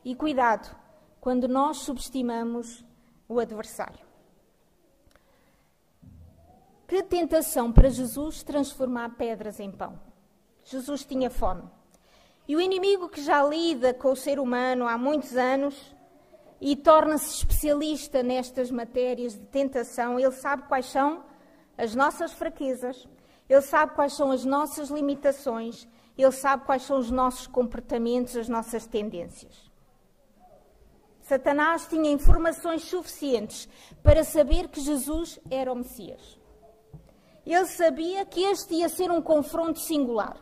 E 0.05 0.15
cuidado 0.15 0.73
quando 1.19 1.47
nós 1.47 1.77
subestimamos 1.79 2.85
o 3.27 3.39
adversário. 3.39 4.07
Que 6.87 7.03
tentação 7.03 7.71
para 7.71 7.89
Jesus 7.89 8.41
transformar 8.41 9.15
pedras 9.17 9.59
em 9.59 9.69
pão. 9.69 9.99
Jesus 10.63 11.05
tinha 11.05 11.29
fome. 11.29 11.63
E 12.47 12.55
o 12.55 12.61
inimigo 12.61 13.09
que 13.09 13.21
já 13.21 13.43
lida 13.43 13.93
com 13.93 14.11
o 14.11 14.15
ser 14.15 14.39
humano 14.39 14.87
há 14.87 14.97
muitos 14.97 15.35
anos 15.35 15.93
e 16.59 16.75
torna-se 16.75 17.35
especialista 17.35 18.23
nestas 18.23 18.71
matérias 18.71 19.33
de 19.33 19.45
tentação, 19.45 20.19
ele 20.19 20.31
sabe 20.31 20.63
quais 20.63 20.87
são 20.87 21.28
as 21.79 21.95
nossas 21.95 22.33
fraquezas, 22.33 23.07
Ele 23.47 23.61
sabe 23.61 23.95
quais 23.95 24.13
são 24.13 24.31
as 24.31 24.43
nossas 24.43 24.89
limitações, 24.89 25.87
Ele 26.17 26.31
sabe 26.31 26.65
quais 26.65 26.83
são 26.83 26.99
os 26.99 27.09
nossos 27.09 27.47
comportamentos, 27.47 28.35
as 28.35 28.49
nossas 28.49 28.85
tendências. 28.85 29.71
Satanás 31.21 31.87
tinha 31.87 32.11
informações 32.11 32.83
suficientes 32.83 33.69
para 34.03 34.25
saber 34.25 34.67
que 34.67 34.81
Jesus 34.81 35.39
era 35.49 35.71
o 35.71 35.75
Messias. 35.75 36.37
Ele 37.45 37.65
sabia 37.67 38.25
que 38.25 38.43
este 38.43 38.75
ia 38.75 38.89
ser 38.89 39.09
um 39.09 39.21
confronto 39.21 39.79
singular. 39.79 40.37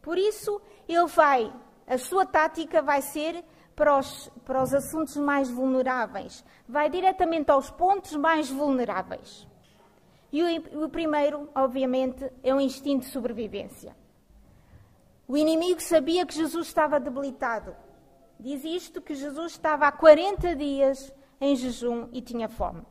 Por 0.00 0.16
isso, 0.16 0.60
ele 0.86 1.06
vai, 1.06 1.52
a 1.88 1.98
sua 1.98 2.24
tática 2.24 2.80
vai 2.82 3.02
ser 3.02 3.44
para 3.74 3.98
os, 3.98 4.30
para 4.44 4.62
os 4.62 4.72
assuntos 4.72 5.16
mais 5.16 5.50
vulneráveis, 5.50 6.44
vai 6.68 6.88
diretamente 6.88 7.50
aos 7.50 7.68
pontos 7.70 8.14
mais 8.14 8.48
vulneráveis. 8.48 9.48
E 10.34 10.42
o, 10.74 10.88
primeiro, 10.88 11.48
obviamente, 11.54 12.28
é 12.42 12.52
o 12.52 12.60
instinto 12.60 13.06
de 13.06 13.12
sobrevivência. 13.12 13.96
O 15.28 15.36
inimigo 15.36 15.80
sabia 15.80 16.26
que 16.26 16.34
Jesus 16.34 16.66
estava 16.66 16.98
debilitado. 16.98 17.72
Diz 18.40 18.64
isto 18.64 19.00
que 19.00 19.14
Jesus 19.14 19.52
estava 19.52 19.86
há 19.86 19.92
40 19.92 20.56
dias 20.56 21.14
em 21.40 21.54
jejum 21.54 22.08
e 22.10 22.20
tinha 22.20 22.48
fome. 22.48 22.82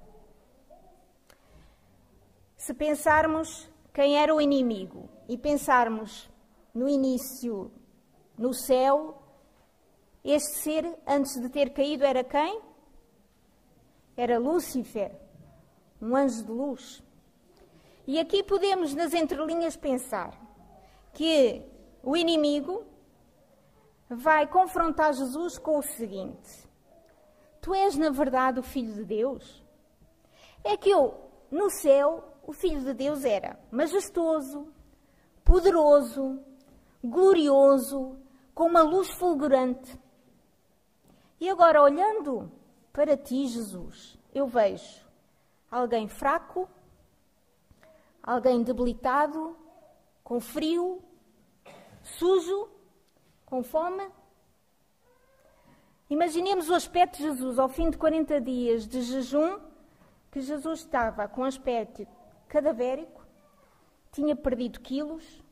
Se 2.56 2.74
pensarmos 2.74 3.70
quem 3.94 4.18
era 4.18 4.34
o 4.34 4.40
inimigo 4.40 5.10
e 5.28 5.38
pensarmos 5.38 6.30
no 6.74 6.88
início 6.88 7.70
no 8.38 8.54
céu, 8.54 9.22
este 10.24 10.60
ser, 10.60 10.98
antes 11.06 11.34
de 11.42 11.50
ter 11.50 11.72
caído, 11.72 12.06
era 12.06 12.24
quem? 12.24 12.62
Era 14.16 14.40
Lúcifer, 14.40 15.14
um 16.02 16.16
anjo 16.16 16.46
de 16.46 16.52
luz. 16.54 17.04
E 18.06 18.20
aqui 18.20 18.44
podemos, 18.44 18.94
nas 18.94 19.14
entrelinhas, 19.14 19.78
pensar 19.78 20.38
que 21.14 21.62
o 22.04 22.18
inimigo 22.18 22.84
vai 24.10 24.48
confrontar 24.48 25.14
Jesus 25.14 25.58
com 25.58 25.80
o 25.80 25.84
seguinte: 25.84 26.70
Tu 27.62 27.74
és, 27.74 27.96
na 27.96 28.10
verdade, 28.10 28.60
o 28.60 28.64
Filho 28.64 28.94
de 28.94 29.06
Deus? 29.06 29.64
É 30.64 30.76
que 30.76 30.90
eu 30.90 31.30
no 31.50 31.70
céu 31.70 32.34
o 32.46 32.52
Filho 32.52 32.82
de 32.82 32.94
Deus 32.94 33.24
era 33.24 33.58
majestoso, 33.72 34.68
poderoso, 35.46 36.42
glorioso, 37.02 38.18
com 38.54 38.66
uma 38.66 38.82
luz 38.82 39.10
fulgurante. 39.12 39.98
E 41.40 41.50
agora, 41.50 41.82
olhando 41.82 42.52
para 42.92 43.18
ti, 43.18 43.48
Jesus, 43.48 44.18
eu 44.34 44.46
vejo 44.46 45.06
alguém 45.72 46.08
fraco, 46.08 46.68
alguém 48.24 48.64
debilitado, 48.64 49.58
com 50.24 50.40
frio, 50.40 51.04
sujo, 52.02 52.70
com 53.46 53.62
fome. 53.62 54.10
Imaginemos 56.10 56.70
o 56.70 56.74
aspecto 56.74 57.18
de 57.18 57.24
Jesus 57.24 57.60
ao 57.60 57.68
fim 57.68 57.90
de 57.90 57.98
40 57.98 58.40
dias 58.40 58.88
de 58.88 59.02
jejum, 59.02 59.60
que 60.32 60.42
Jesus 60.42 60.80
estava 60.80 61.28
com 61.28 61.44
aspecto 61.44 62.08
cadavérico, 62.48 63.26
tinha 64.12 64.36
perdido 64.36 64.80
quilos, 64.80 65.44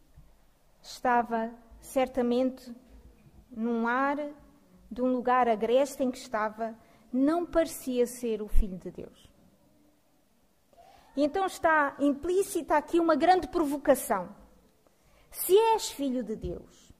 estava 0.81 1.51
certamente 1.79 2.73
num 3.49 3.87
ar 3.87 4.17
de 4.89 5.01
um 5.01 5.11
lugar 5.11 5.47
agreste 5.47 6.03
em 6.03 6.11
que 6.11 6.17
estava, 6.17 6.75
não 7.11 7.45
parecia 7.45 8.05
ser 8.05 8.41
o 8.41 8.47
Filho 8.47 8.77
de 8.77 8.91
Deus. 8.91 9.30
Então 11.15 11.45
está 11.45 11.95
implícita 11.99 12.77
aqui 12.77 12.99
uma 12.99 13.15
grande 13.15 13.47
provocação. 13.47 14.33
Se 15.29 15.57
és 15.73 15.89
filho 15.89 16.23
de 16.23 16.35
Deus, 16.35 16.93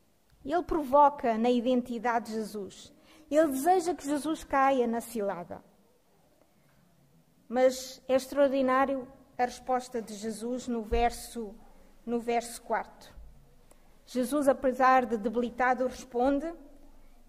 ele 0.43 0.63
provoca 0.63 1.37
na 1.37 1.49
identidade 1.49 2.27
de 2.27 2.33
Jesus. 2.33 2.93
Ele 3.29 3.47
deseja 3.47 3.93
que 3.93 4.05
Jesus 4.05 4.43
caia 4.43 4.87
na 4.87 4.99
cilada. 4.99 5.63
Mas 7.47 8.01
é 8.07 8.15
extraordinário 8.15 9.07
a 9.37 9.45
resposta 9.45 10.01
de 10.01 10.13
Jesus 10.13 10.67
no 10.67 10.81
verso, 10.83 11.55
no 12.05 12.19
verso 12.19 12.61
4. 12.63 13.13
Jesus, 14.05 14.47
apesar 14.47 15.05
de 15.05 15.17
debilitado, 15.17 15.87
responde. 15.87 16.53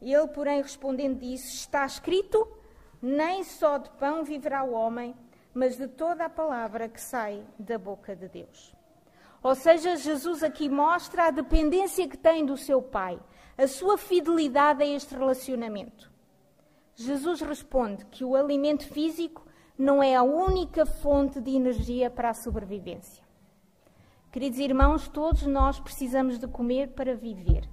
Ele, 0.01 0.27
porém, 0.29 0.61
respondendo, 0.61 1.19
disse: 1.19 1.55
Está 1.55 1.87
escrito: 1.87 2.49
Nem 3.01 3.45
só 3.45 3.79
de 3.79 3.91
pão 3.91 4.25
viverá 4.25 4.65
o 4.65 4.73
homem, 4.73 5.15
mas 5.55 5.77
de 5.77 5.87
toda 5.87 6.25
a 6.25 6.31
palavra 6.31 6.89
que 6.89 7.01
sai 7.01 7.45
da 7.59 7.79
boca 7.79 8.17
de 8.17 8.29
Deus. 8.29 8.75
Ou 9.43 9.55
seja, 9.55 9.97
Jesus 9.97 10.43
aqui 10.43 10.69
mostra 10.69 11.27
a 11.27 11.31
dependência 11.31 12.09
que 12.09 12.17
tem 12.17 12.47
do 12.47 12.57
seu 12.57 12.81
Pai, 12.81 13.19
a 13.59 13.67
sua 13.67 13.99
fidelidade 13.99 14.83
a 14.83 14.87
este 14.87 15.15
relacionamento. 15.15 16.11
Jesus 16.95 17.41
responde 17.41 18.05
que 18.07 18.25
o 18.25 18.37
alimento 18.37 18.87
físico 18.87 19.45
não 19.77 20.03
é 20.03 20.15
a 20.15 20.23
única 20.23 20.87
fonte 20.87 21.41
de 21.41 21.51
energia 21.51 22.11
para 22.11 22.31
a 22.31 22.35
sobrevivência. 22.35 23.25
Queridos 24.31 24.59
irmãos, 24.59 25.09
todos 25.09 25.43
nós 25.43 25.81
precisamos 25.81 26.39
de 26.39 26.47
comer 26.47 26.89
para 26.89 27.15
viver, 27.15 27.69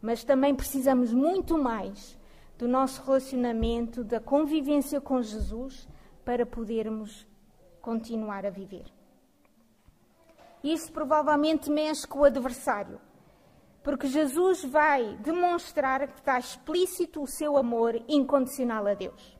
mas 0.00 0.24
também 0.24 0.54
precisamos 0.54 1.12
muito 1.12 1.58
mais 1.58 2.18
do 2.58 2.66
nosso 2.66 3.02
relacionamento, 3.04 4.02
da 4.02 4.20
convivência 4.20 5.00
com 5.00 5.20
Jesus, 5.20 5.88
para 6.24 6.46
podermos 6.46 7.26
continuar 7.80 8.46
a 8.46 8.50
viver. 8.50 8.86
Isso 10.62 10.90
provavelmente 10.90 11.70
mexe 11.70 12.06
com 12.06 12.20
o 12.20 12.24
adversário, 12.24 12.98
porque 13.82 14.06
Jesus 14.06 14.64
vai 14.64 15.16
demonstrar 15.18 16.08
que 16.08 16.18
está 16.18 16.38
explícito 16.38 17.22
o 17.22 17.26
seu 17.26 17.58
amor 17.58 18.02
incondicional 18.08 18.86
a 18.86 18.94
Deus. 18.94 19.38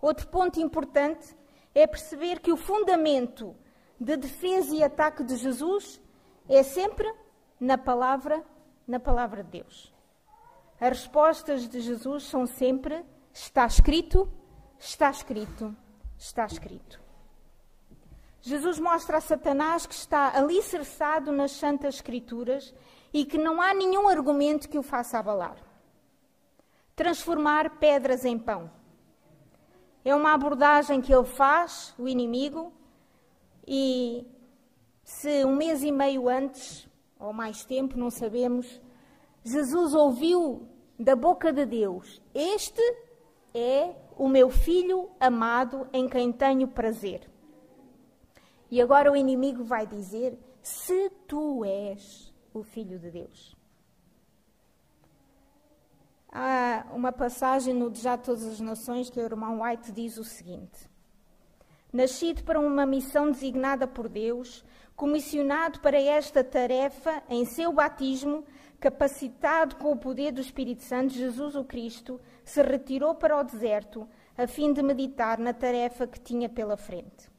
Outro 0.00 0.28
ponto 0.28 0.60
importante 0.60 1.36
é 1.74 1.86
perceber 1.86 2.38
que 2.40 2.52
o 2.52 2.56
fundamento 2.56 3.54
de 3.98 4.16
defesa 4.16 4.74
e 4.74 4.82
ataque 4.82 5.24
de 5.24 5.36
Jesus 5.36 6.00
é 6.48 6.62
sempre 6.62 7.12
na 7.58 7.78
palavra, 7.78 8.44
na 8.86 9.00
palavra 9.00 9.42
de 9.42 9.50
Deus. 9.50 9.92
As 10.80 10.90
respostas 10.90 11.68
de 11.68 11.80
Jesus 11.80 12.24
são 12.24 12.46
sempre 12.46 13.04
está 13.32 13.66
escrito, 13.66 14.28
está 14.84 15.10
escrito, 15.10 15.74
está 16.18 16.44
escrito. 16.44 17.00
Jesus 18.40 18.80
mostra 18.80 19.18
a 19.18 19.20
Satanás 19.20 19.86
que 19.86 19.94
está 19.94 20.36
alicerçado 20.36 21.30
nas 21.30 21.52
Santas 21.52 21.96
Escrituras 21.96 22.74
e 23.12 23.24
que 23.24 23.38
não 23.38 23.62
há 23.62 23.72
nenhum 23.72 24.08
argumento 24.08 24.68
que 24.68 24.78
o 24.78 24.82
faça 24.82 25.18
abalar. 25.18 25.56
Transformar 26.96 27.78
pedras 27.78 28.24
em 28.24 28.36
pão. 28.36 28.70
É 30.04 30.12
uma 30.14 30.34
abordagem 30.34 31.00
que 31.00 31.14
ele 31.14 31.26
faz, 31.26 31.94
o 31.96 32.08
inimigo, 32.08 32.72
e 33.64 34.26
se 35.04 35.44
um 35.44 35.54
mês 35.54 35.84
e 35.84 35.92
meio 35.92 36.28
antes, 36.28 36.88
ou 37.20 37.32
mais 37.32 37.64
tempo, 37.64 37.96
não 37.96 38.10
sabemos, 38.10 38.80
Jesus 39.44 39.94
ouviu 39.94 40.68
da 40.98 41.14
boca 41.14 41.52
de 41.52 41.64
Deus: 41.64 42.20
Este 42.34 42.82
é 43.54 43.94
o 44.16 44.28
meu 44.28 44.50
filho 44.50 45.10
amado 45.20 45.86
em 45.92 46.08
quem 46.08 46.32
tenho 46.32 46.68
prazer. 46.68 47.28
E 48.70 48.80
agora 48.80 49.12
o 49.12 49.16
inimigo 49.16 49.64
vai 49.64 49.86
dizer: 49.86 50.38
Se 50.62 51.10
tu 51.26 51.64
és 51.64 52.32
o 52.54 52.62
filho 52.62 52.98
de 52.98 53.10
Deus. 53.10 53.56
Há 56.30 56.86
uma 56.94 57.12
passagem 57.12 57.74
no 57.74 57.94
Já 57.94 58.16
Todas 58.16 58.44
as 58.44 58.60
Nações 58.60 59.10
que 59.10 59.20
o 59.20 59.22
irmão 59.22 59.60
White 59.60 59.92
diz 59.92 60.16
o 60.16 60.24
seguinte: 60.24 60.88
Nascido 61.92 62.42
para 62.44 62.58
uma 62.58 62.86
missão 62.86 63.30
designada 63.30 63.86
por 63.86 64.08
Deus, 64.08 64.64
comissionado 64.96 65.80
para 65.80 66.00
esta 66.00 66.42
tarefa 66.42 67.22
em 67.28 67.44
seu 67.44 67.70
batismo, 67.70 68.46
capacitado 68.80 69.76
com 69.76 69.92
o 69.92 69.98
poder 69.98 70.32
do 70.32 70.40
Espírito 70.40 70.82
Santo, 70.82 71.12
Jesus 71.12 71.54
o 71.54 71.64
Cristo 71.64 72.18
se 72.44 72.62
retirou 72.62 73.14
para 73.14 73.38
o 73.38 73.44
deserto 73.44 74.08
a 74.36 74.46
fim 74.46 74.72
de 74.72 74.82
meditar 74.82 75.38
na 75.38 75.52
tarefa 75.52 76.06
que 76.06 76.20
tinha 76.20 76.48
pela 76.48 76.76
frente. 76.76 77.30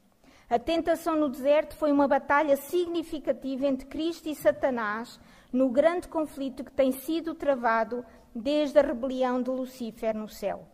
A 0.50 0.60
tentação 0.60 1.16
no 1.16 1.30
deserto 1.30 1.76
foi 1.76 1.92
uma 1.92 2.08
batalha 2.08 2.56
significativa 2.56 3.66
entre 3.66 3.88
Cristo 3.88 4.30
e 4.30 4.36
Satanás 4.36 5.20
no 5.52 5.70
grande 5.70 6.08
conflito 6.08 6.64
que 6.64 6.72
tem 6.72 6.92
sido 6.92 7.34
travado 7.34 8.06
desde 8.36 8.80
a 8.80 8.82
rebelião 8.82 9.42
de 9.42 9.50
Lucifer 9.50 10.16
no 10.16 10.28
céu. 10.28 10.68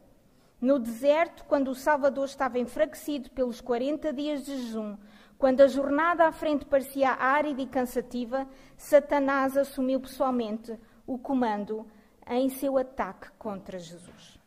No 0.60 0.78
deserto, 0.78 1.46
quando 1.46 1.70
o 1.70 1.76
Salvador 1.76 2.26
estava 2.26 2.60
enfraquecido 2.60 3.30
pelos 3.32 3.62
40 3.62 4.12
dias 4.12 4.44
de 4.44 4.58
jejum, 4.58 4.98
quando 5.38 5.62
a 5.62 5.68
jornada 5.68 6.28
à 6.28 6.32
frente 6.34 6.66
parecia 6.66 7.12
árida 7.12 7.62
e 7.62 7.66
cansativa, 7.66 8.46
Satanás 8.76 9.56
assumiu 9.56 10.02
pessoalmente 10.02 10.78
o 11.08 11.18
comando 11.18 11.88
em 12.30 12.48
seu 12.50 12.78
ataque 12.78 13.32
contra 13.32 13.80
Jesus. 13.80 14.40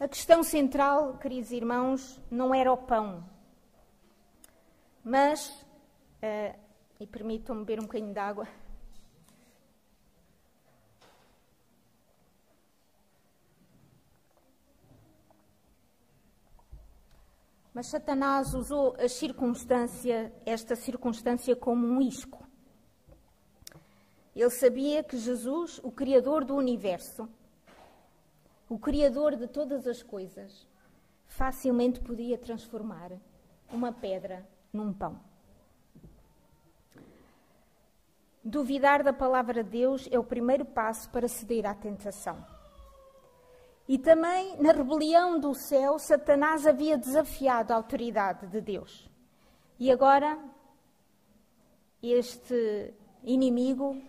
A 0.00 0.08
questão 0.08 0.42
central, 0.42 1.18
queridos 1.18 1.52
irmãos, 1.52 2.20
não 2.30 2.54
era 2.54 2.72
o 2.72 2.76
pão, 2.76 3.24
mas, 5.04 5.50
uh, 6.22 6.58
e 6.98 7.06
permitam-me 7.06 7.64
beber 7.64 7.80
um 7.80 7.86
bocadinho 7.86 8.12
de 8.12 8.18
água. 8.18 8.48
Mas 17.74 17.88
Satanás 17.88 18.54
usou 18.54 18.94
a 19.00 19.08
circunstância, 19.08 20.32
esta 20.46 20.76
circunstância 20.76 21.56
como 21.56 21.86
um 21.86 22.00
isco. 22.00 22.43
Ele 24.34 24.50
sabia 24.50 25.02
que 25.02 25.16
Jesus, 25.16 25.80
o 25.82 25.92
Criador 25.92 26.44
do 26.44 26.56
universo, 26.56 27.28
o 28.68 28.78
Criador 28.78 29.36
de 29.36 29.46
todas 29.46 29.86
as 29.86 30.02
coisas, 30.02 30.66
facilmente 31.26 32.00
podia 32.00 32.36
transformar 32.36 33.12
uma 33.70 33.92
pedra 33.92 34.46
num 34.72 34.92
pão. 34.92 35.20
Duvidar 38.42 39.02
da 39.02 39.12
palavra 39.12 39.62
de 39.62 39.70
Deus 39.70 40.08
é 40.10 40.18
o 40.18 40.24
primeiro 40.24 40.64
passo 40.64 41.08
para 41.10 41.28
ceder 41.28 41.64
à 41.64 41.74
tentação. 41.74 42.44
E 43.86 43.98
também 43.98 44.56
na 44.60 44.72
rebelião 44.72 45.38
do 45.38 45.54
céu, 45.54 45.98
Satanás 45.98 46.66
havia 46.66 46.98
desafiado 46.98 47.72
a 47.72 47.76
autoridade 47.76 48.46
de 48.48 48.60
Deus. 48.60 49.08
E 49.78 49.90
agora, 49.90 50.38
este 52.02 52.94
inimigo 53.22 54.00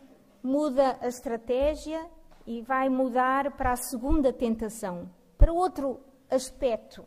muda 0.46 0.98
a 1.02 1.08
estratégia 1.08 2.06
e 2.46 2.62
vai 2.62 2.88
mudar 2.88 3.52
para 3.58 3.72
a 3.72 3.76
segunda 3.76 4.32
tentação, 4.32 5.10
para 5.38 5.52
outro 5.52 6.00
aspecto. 6.30 7.04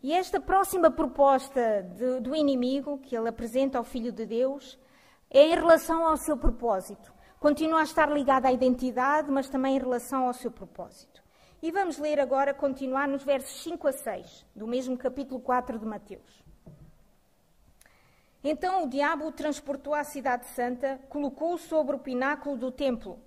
E 0.00 0.12
esta 0.12 0.40
próxima 0.40 0.88
proposta 0.90 1.82
de, 1.82 2.20
do 2.20 2.34
inimigo 2.34 2.98
que 2.98 3.16
ele 3.16 3.28
apresenta 3.28 3.78
ao 3.78 3.84
Filho 3.84 4.12
de 4.12 4.24
Deus 4.24 4.78
é 5.28 5.48
em 5.48 5.54
relação 5.54 6.06
ao 6.06 6.16
seu 6.16 6.36
propósito. 6.36 7.12
Continua 7.40 7.80
a 7.80 7.84
estar 7.84 8.08
ligada 8.08 8.46
à 8.46 8.52
identidade, 8.52 9.30
mas 9.30 9.48
também 9.48 9.76
em 9.76 9.80
relação 9.80 10.26
ao 10.26 10.32
seu 10.32 10.50
propósito. 10.50 11.24
E 11.60 11.72
vamos 11.72 11.98
ler 11.98 12.20
agora, 12.20 12.54
continuar 12.54 13.08
nos 13.08 13.24
versos 13.24 13.62
5 13.64 13.88
a 13.88 13.92
6, 13.92 14.46
do 14.54 14.66
mesmo 14.66 14.96
capítulo 14.96 15.40
4 15.40 15.78
de 15.78 15.86
Mateus. 15.86 16.43
Então 18.46 18.84
o 18.84 18.88
diabo 18.88 19.26
o 19.26 19.32
transportou 19.32 19.94
à 19.94 20.04
cidade 20.04 20.44
santa, 20.48 21.00
colocou-o 21.08 21.56
sobre 21.56 21.96
o 21.96 21.98
pináculo 21.98 22.58
do 22.58 22.70
templo 22.70 23.18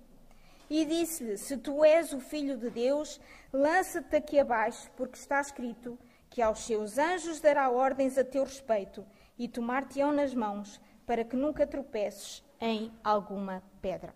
e 0.70 0.84
disse-lhe: 0.84 1.36
Se 1.36 1.56
tu 1.56 1.84
és 1.84 2.12
o 2.12 2.20
filho 2.20 2.56
de 2.56 2.70
Deus, 2.70 3.20
lança-te 3.52 4.14
aqui 4.14 4.38
abaixo, 4.38 4.88
porque 4.96 5.18
está 5.18 5.40
escrito 5.40 5.98
que 6.30 6.40
aos 6.40 6.60
seus 6.60 6.98
anjos 6.98 7.40
dará 7.40 7.68
ordens 7.68 8.16
a 8.16 8.24
teu 8.24 8.44
respeito 8.44 9.04
e 9.36 9.48
tomar-te-ão 9.48 10.12
nas 10.12 10.32
mãos, 10.32 10.80
para 11.04 11.24
que 11.24 11.34
nunca 11.34 11.66
tropeces 11.66 12.44
em 12.60 12.92
alguma 13.02 13.60
pedra. 13.82 14.14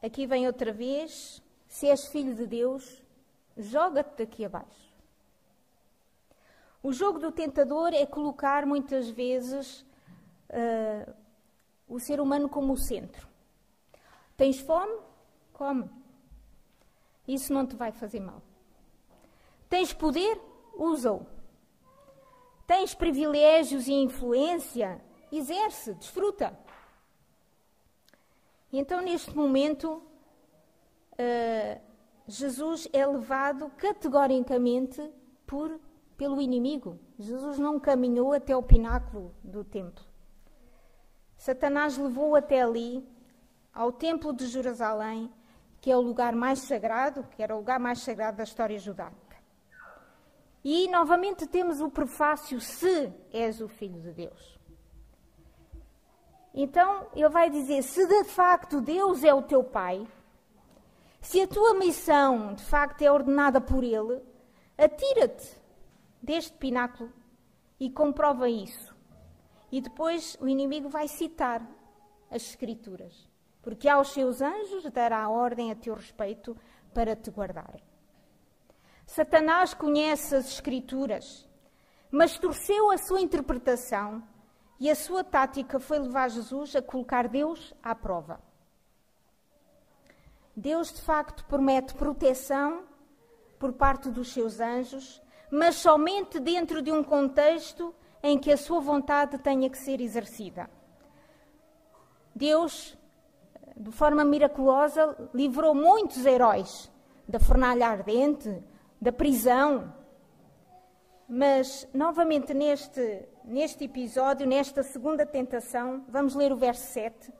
Aqui 0.00 0.24
vem 0.24 0.46
outra 0.46 0.72
vez 0.72 1.42
se 1.66 1.88
és 1.88 2.06
filho 2.06 2.34
de 2.34 2.46
Deus, 2.46 3.02
joga-te 3.56 4.18
daqui 4.18 4.44
abaixo. 4.44 4.87
O 6.82 6.92
jogo 6.92 7.18
do 7.18 7.32
tentador 7.32 7.92
é 7.92 8.06
colocar 8.06 8.64
muitas 8.64 9.08
vezes 9.08 9.84
uh, 10.50 11.14
o 11.88 11.98
ser 11.98 12.20
humano 12.20 12.48
como 12.48 12.72
o 12.72 12.76
centro. 12.76 13.26
Tens 14.36 14.60
fome? 14.60 14.96
Come. 15.52 15.90
Isso 17.26 17.52
não 17.52 17.66
te 17.66 17.74
vai 17.74 17.90
fazer 17.90 18.20
mal. 18.20 18.42
Tens 19.68 19.92
poder? 19.92 20.40
Usa-o. 20.74 21.26
Tens 22.66 22.94
privilégios 22.94 23.88
e 23.88 23.92
influência? 23.92 25.02
Exerce, 25.32 25.94
desfruta. 25.94 26.56
Então, 28.72 29.00
neste 29.00 29.34
momento, 29.34 30.02
uh, 31.14 31.80
Jesus 32.26 32.86
é 32.92 33.04
levado 33.06 33.70
categoricamente 33.76 35.10
por, 35.46 35.80
pelo 36.18 36.42
inimigo. 36.42 36.98
Jesus 37.16 37.58
não 37.58 37.78
caminhou 37.78 38.32
até 38.32 38.54
o 38.54 38.62
pináculo 38.62 39.32
do 39.42 39.64
templo. 39.64 40.04
Satanás 41.36 41.96
levou 41.96 42.34
até 42.34 42.60
ali, 42.60 43.08
ao 43.72 43.92
templo 43.92 44.32
de 44.34 44.48
Jerusalém, 44.48 45.32
que 45.80 45.90
é 45.90 45.96
o 45.96 46.00
lugar 46.00 46.34
mais 46.34 46.58
sagrado, 46.58 47.22
que 47.30 47.40
era 47.40 47.54
o 47.54 47.58
lugar 47.58 47.78
mais 47.78 48.00
sagrado 48.00 48.38
da 48.38 48.42
história 48.42 48.76
judaica. 48.78 49.16
E 50.64 50.88
novamente 50.88 51.46
temos 51.46 51.80
o 51.80 51.88
prefácio: 51.88 52.60
se 52.60 53.12
és 53.32 53.60
o 53.60 53.68
filho 53.68 54.00
de 54.00 54.12
Deus. 54.12 54.58
Então 56.52 57.06
ele 57.14 57.28
vai 57.28 57.48
dizer: 57.48 57.80
se 57.82 58.04
de 58.04 58.24
facto 58.24 58.80
Deus 58.80 59.22
é 59.22 59.32
o 59.32 59.42
teu 59.42 59.62
pai, 59.62 60.04
se 61.20 61.40
a 61.40 61.46
tua 61.46 61.74
missão 61.74 62.54
de 62.54 62.64
facto 62.64 63.02
é 63.02 63.12
ordenada 63.12 63.60
por 63.60 63.84
Ele, 63.84 64.20
atira-te 64.76 65.67
deste 66.22 66.56
pináculo 66.56 67.12
e 67.78 67.90
comprova 67.90 68.48
isso. 68.48 68.94
E 69.70 69.80
depois 69.80 70.36
o 70.40 70.48
inimigo 70.48 70.88
vai 70.88 71.08
citar 71.08 71.66
as 72.30 72.42
Escrituras, 72.42 73.28
porque 73.62 73.88
aos 73.88 74.12
seus 74.12 74.40
anjos 74.40 74.84
dará 74.90 75.28
ordem 75.28 75.70
a 75.70 75.76
teu 75.76 75.94
respeito 75.94 76.56
para 76.94 77.14
te 77.14 77.30
guardarem. 77.30 77.82
Satanás 79.06 79.72
conhece 79.74 80.34
as 80.34 80.46
Escrituras, 80.46 81.48
mas 82.10 82.38
torceu 82.38 82.90
a 82.90 82.98
sua 82.98 83.20
interpretação 83.20 84.22
e 84.80 84.90
a 84.90 84.94
sua 84.94 85.24
tática 85.24 85.80
foi 85.80 85.98
levar 85.98 86.30
Jesus 86.30 86.76
a 86.76 86.82
colocar 86.82 87.28
Deus 87.28 87.74
à 87.82 87.94
prova. 87.94 88.40
Deus 90.56 90.92
de 90.92 91.00
facto 91.02 91.44
promete 91.44 91.94
proteção 91.94 92.84
por 93.58 93.72
parte 93.72 94.10
dos 94.10 94.32
seus 94.32 94.60
anjos, 94.60 95.22
mas 95.50 95.76
somente 95.76 96.38
dentro 96.38 96.82
de 96.82 96.92
um 96.92 97.02
contexto 97.02 97.94
em 98.22 98.38
que 98.38 98.52
a 98.52 98.56
sua 98.56 98.80
vontade 98.80 99.38
tenha 99.38 99.70
que 99.70 99.78
ser 99.78 100.00
exercida. 100.00 100.68
Deus, 102.34 102.96
de 103.76 103.90
forma 103.90 104.24
miraculosa, 104.24 105.30
livrou 105.34 105.74
muitos 105.74 106.24
heróis 106.26 106.90
da 107.26 107.38
fornalha 107.38 107.88
ardente, 107.88 108.62
da 109.00 109.12
prisão. 109.12 109.92
Mas, 111.28 111.86
novamente, 111.92 112.54
neste, 112.54 113.28
neste 113.44 113.84
episódio, 113.84 114.46
nesta 114.46 114.82
segunda 114.82 115.26
tentação, 115.26 116.04
vamos 116.08 116.34
ler 116.34 116.52
o 116.52 116.56
verso 116.56 116.92
7. 116.92 117.32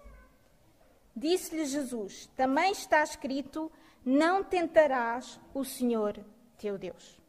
Disse-lhe 1.17 1.65
Jesus: 1.65 2.27
Também 2.37 2.73
está 2.73 3.03
escrito: 3.03 3.73
Não 4.05 4.45
tentarás 4.45 5.41
o 5.55 5.65
Senhor 5.65 6.19
teu 6.59 6.77
Deus. 6.77 7.21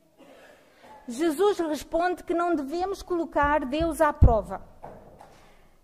Jesus 1.09 1.57
responde 1.57 2.23
que 2.23 2.35
não 2.35 2.53
devemos 2.53 3.01
colocar 3.01 3.65
Deus 3.65 3.99
à 3.99 4.13
prova. 4.13 4.61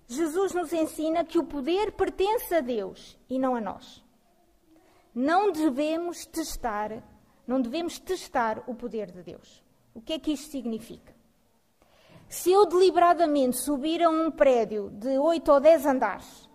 Jesus 0.08 0.54
nos 0.54 0.72
ensina 0.72 1.26
que 1.26 1.40
o 1.40 1.44
poder 1.44 1.94
pertence 1.94 2.54
a 2.54 2.62
Deus 2.62 3.18
e 3.28 3.40
não 3.40 3.56
a 3.56 3.62
nós. 3.62 4.06
Não 5.16 5.52
devemos 5.52 6.28
testar, 6.28 7.02
não 7.48 7.60
devemos 7.60 7.98
testar 7.98 8.62
o 8.68 8.76
poder 8.76 9.12
de 9.12 9.24
Deus. 9.24 9.64
O 9.96 10.02
que 10.02 10.14
é 10.14 10.20
que 10.20 10.32
isto 10.32 10.52
significa? 10.52 11.16
Se 12.30 12.52
eu 12.52 12.68
deliberadamente 12.68 13.58
subir 13.58 14.04
a 14.04 14.10
um 14.10 14.30
prédio 14.30 14.92
de 14.92 15.18
8 15.18 15.52
ou 15.52 15.60
10 15.60 15.86
andares 15.88 16.50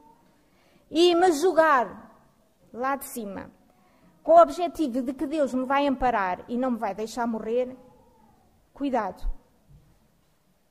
e 0.89 1.13
me 1.17 1.33
julgar 1.33 2.23
lá 2.73 2.95
de 2.95 3.07
cima, 3.07 3.51
com 4.23 4.33
o 4.33 4.41
objetivo 4.41 5.03
de 5.03 5.13
que 5.13 5.27
Deus 5.27 5.53
me 5.53 5.65
vai 5.65 5.89
amparar 5.89 6.45
e 6.47 6.57
não 6.57 6.71
me 6.71 6.79
vai 6.79 6.95
deixar 6.95 7.27
morrer, 7.27 7.77
cuidado, 8.81 9.31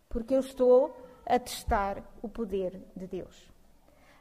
porque 0.09 0.33
eu 0.33 0.39
estou 0.39 0.97
a 1.27 1.37
testar 1.37 2.03
o 2.23 2.27
poder 2.27 2.81
de 2.95 3.05
Deus. 3.05 3.53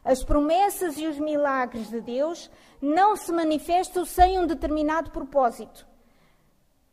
As 0.04 0.22
promessas 0.22 0.98
e 0.98 1.06
os 1.06 1.18
milagres 1.18 1.88
de 1.88 1.98
Deus 2.02 2.50
não 2.82 3.16
se 3.16 3.32
manifestam 3.32 4.04
sem 4.04 4.38
um 4.38 4.46
determinado 4.46 5.10
propósito. 5.10 5.88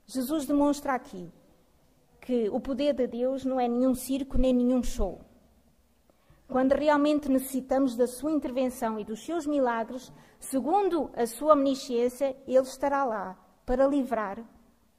Jesus 0.06 0.46
demonstra 0.46 0.94
aqui 0.94 1.30
que 2.22 2.48
o 2.50 2.62
poder 2.62 2.94
de 2.94 3.08
Deus 3.08 3.44
não 3.44 3.60
é 3.60 3.68
nenhum 3.68 3.94
circo 3.94 4.38
nem 4.38 4.54
nenhum 4.54 4.82
show. 4.82 5.20
Quando 6.48 6.72
realmente 6.72 7.28
necessitamos 7.28 7.98
da 7.98 8.08
sua 8.08 8.32
intervenção 8.32 8.98
e 8.98 9.04
dos 9.04 9.26
seus 9.26 9.46
milagres, 9.46 10.14
segundo 10.40 11.12
a 11.14 11.28
sua 11.28 11.56
omnisciência, 11.56 12.38
Ele 12.48 12.60
estará 12.60 13.04
lá 13.04 13.38
para 13.66 13.86
livrar 13.86 14.42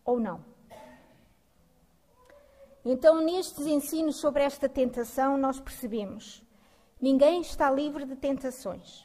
ou 0.05 0.21
não. 0.21 0.56
Então, 2.89 3.21
nestes 3.21 3.67
ensinos 3.67 4.15
sobre 4.15 4.45
esta 4.45 4.69
tentação, 4.69 5.37
nós 5.37 5.59
percebemos: 5.59 6.41
ninguém 7.01 7.41
está 7.41 7.69
livre 7.69 8.05
de 8.05 8.15
tentações. 8.15 9.05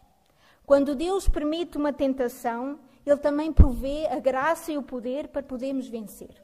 Quando 0.63 0.94
Deus 0.94 1.28
permite 1.28 1.80
uma 1.80 1.91
tentação, 1.91 2.80
Ele 3.04 3.17
também 3.17 3.52
provê 3.52 4.06
a 4.06 4.20
graça 4.20 4.72
e 4.72 4.78
o 4.78 4.84
poder 4.84 5.30
para 5.30 5.41
podermos 5.41 5.88
vencer. 5.88 6.39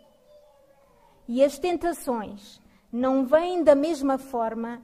E 1.28 1.44
as 1.44 1.60
tentações 1.60 2.60
não 2.92 3.24
vêm 3.24 3.64
da 3.64 3.76
mesma 3.76 4.18
forma 4.18 4.82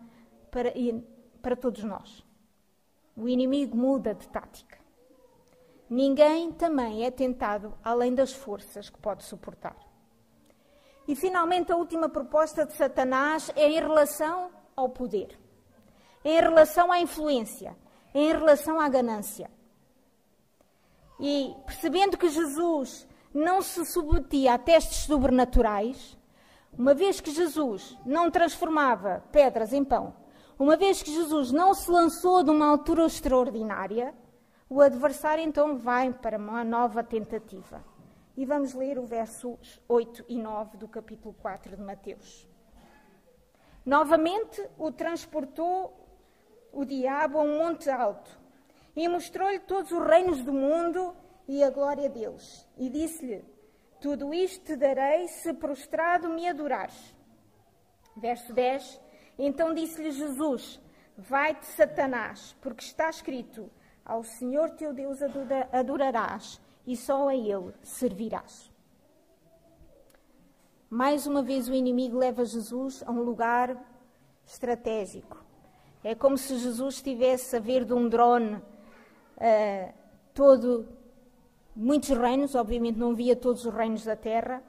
para, 0.52 0.72
para 1.42 1.56
todos 1.56 1.84
nós. 1.84 2.24
O 3.18 3.28
inimigo 3.28 3.76
muda 3.76 4.14
de 4.14 4.30
tática. 4.30 4.78
Ninguém 5.90 6.52
também 6.52 7.04
é 7.04 7.10
tentado 7.10 7.74
além 7.84 8.14
das 8.14 8.32
forças 8.32 8.92
que 8.92 9.00
pode 9.00 9.24
suportar. 9.24 9.93
E 11.08 11.16
finalmente, 11.16 11.72
a 11.72 11.76
última 11.76 12.08
proposta 12.08 12.66
de 12.66 12.74
Satanás 12.74 13.52
é 13.56 13.70
em 13.70 13.80
relação 13.80 14.52
ao 14.76 14.90
poder, 14.90 15.38
em 16.24 16.40
relação 16.40 16.92
à 16.92 17.00
influência, 17.00 17.76
em 18.14 18.32
relação 18.32 18.80
à 18.80 18.88
ganância. 18.88 19.50
E 21.20 21.54
percebendo 21.66 22.18
que 22.18 22.30
Jesus 22.30 23.08
não 23.34 23.62
se 23.62 23.86
submetia 23.86 24.54
a 24.54 24.58
testes 24.58 25.06
sobrenaturais, 25.06 26.18
uma 26.78 26.94
vez 26.94 27.20
que 27.20 27.32
Jesus 27.32 27.98
não 28.06 28.32
transformava 28.32 29.24
pedras 29.32 29.74
em 29.74 29.84
pão, 29.84 30.16
uma 30.58 30.76
vez 30.78 31.04
que 31.04 31.14
Jesus 31.14 31.52
não 31.52 31.74
se 31.74 31.90
lançou 31.90 32.44
de 32.44 32.50
uma 32.50 32.68
altura 32.68 33.06
extraordinária, 33.06 34.14
o 34.70 34.82
adversário 34.82 35.44
então 35.44 35.78
vai 35.78 36.14
para 36.14 36.38
uma 36.38 36.64
nova 36.64 37.04
tentativa. 37.04 37.84
E 38.36 38.46
vamos 38.46 38.74
ler 38.74 38.98
o 38.98 39.06
versos 39.06 39.82
8 39.88 40.26
e 40.28 40.38
9 40.38 40.78
do 40.78 40.88
capítulo 40.88 41.34
4 41.36 41.76
de 41.76 41.82
Mateus. 41.82 42.48
Novamente 43.86 44.68
o 44.78 44.92
transportou 44.92 45.94
o 46.72 46.84
diabo 46.84 47.38
a 47.38 47.42
um 47.42 47.58
monte 47.60 47.90
alto 47.90 48.40
e 48.96 49.08
mostrou-lhe 49.08 49.60
todos 49.60 49.92
os 49.92 50.04
reinos 50.06 50.44
do 50.44 50.54
mundo 50.54 51.16
e 51.48 51.64
a 51.64 51.70
glória 51.70 52.10
deles. 52.10 52.68
E 52.78 52.90
disse-lhe: 52.90 53.46
Tudo 54.02 54.34
isto 54.34 54.66
te 54.66 54.76
darei 54.76 55.28
se 55.28 55.54
prostrado 55.54 56.30
me 56.30 56.48
adorares. 56.48 57.16
Verso 58.16 58.54
10: 58.54 59.02
então 59.38 59.74
disse-lhe 59.74 60.12
Jesus: 60.12 60.80
Vai-te, 61.18 61.66
Satanás, 61.66 62.56
porque 62.62 62.84
está 62.84 63.10
escrito: 63.10 63.70
Ao 64.06 64.24
Senhor 64.24 64.72
teu 64.72 64.94
Deus 64.94 65.20
adorarás 65.72 66.62
e 66.86 66.96
só 66.96 67.28
a 67.30 67.36
Ele 67.36 67.74
servirás. 67.82 68.72
Mais 70.90 71.26
uma 71.26 71.42
vez 71.42 71.68
o 71.68 71.74
inimigo 71.74 72.18
leva 72.18 72.46
Jesus 72.46 73.04
a 73.06 73.12
um 73.12 73.22
lugar 73.22 73.76
estratégico. 74.46 75.44
É 76.04 76.14
como 76.14 76.38
se 76.38 76.58
Jesus 76.58 76.96
estivesse 76.96 77.56
a 77.56 77.60
ver 77.60 77.86
de 77.86 77.94
um 77.94 78.08
drone 78.08 78.56
uh, 78.56 79.94
todo, 80.34 80.88
muitos 81.76 82.10
reinos, 82.10 82.56
obviamente 82.56 83.00
não 83.00 83.16
via 83.16 83.36
todos 83.36 83.66
os 83.66 83.74
reinos 83.74 84.04
da 84.04 84.16
terra. 84.16 84.62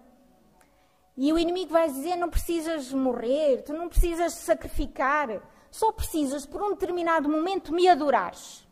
E 1.16 1.33
o 1.33 1.38
inimigo 1.38 1.72
vai 1.72 1.88
dizer: 1.88 2.16
não 2.16 2.31
precisas 2.31 2.92
morrer, 2.92 3.62
tu 3.62 3.72
não 3.72 3.88
precisas 3.88 4.33
sacrificar, 4.35 5.42
só 5.70 5.92
precisas 5.92 6.46
por 6.46 6.62
um 6.62 6.70
determinado 6.70 7.29
momento 7.29 7.72
me 7.72 7.88
adorares. 7.88 8.63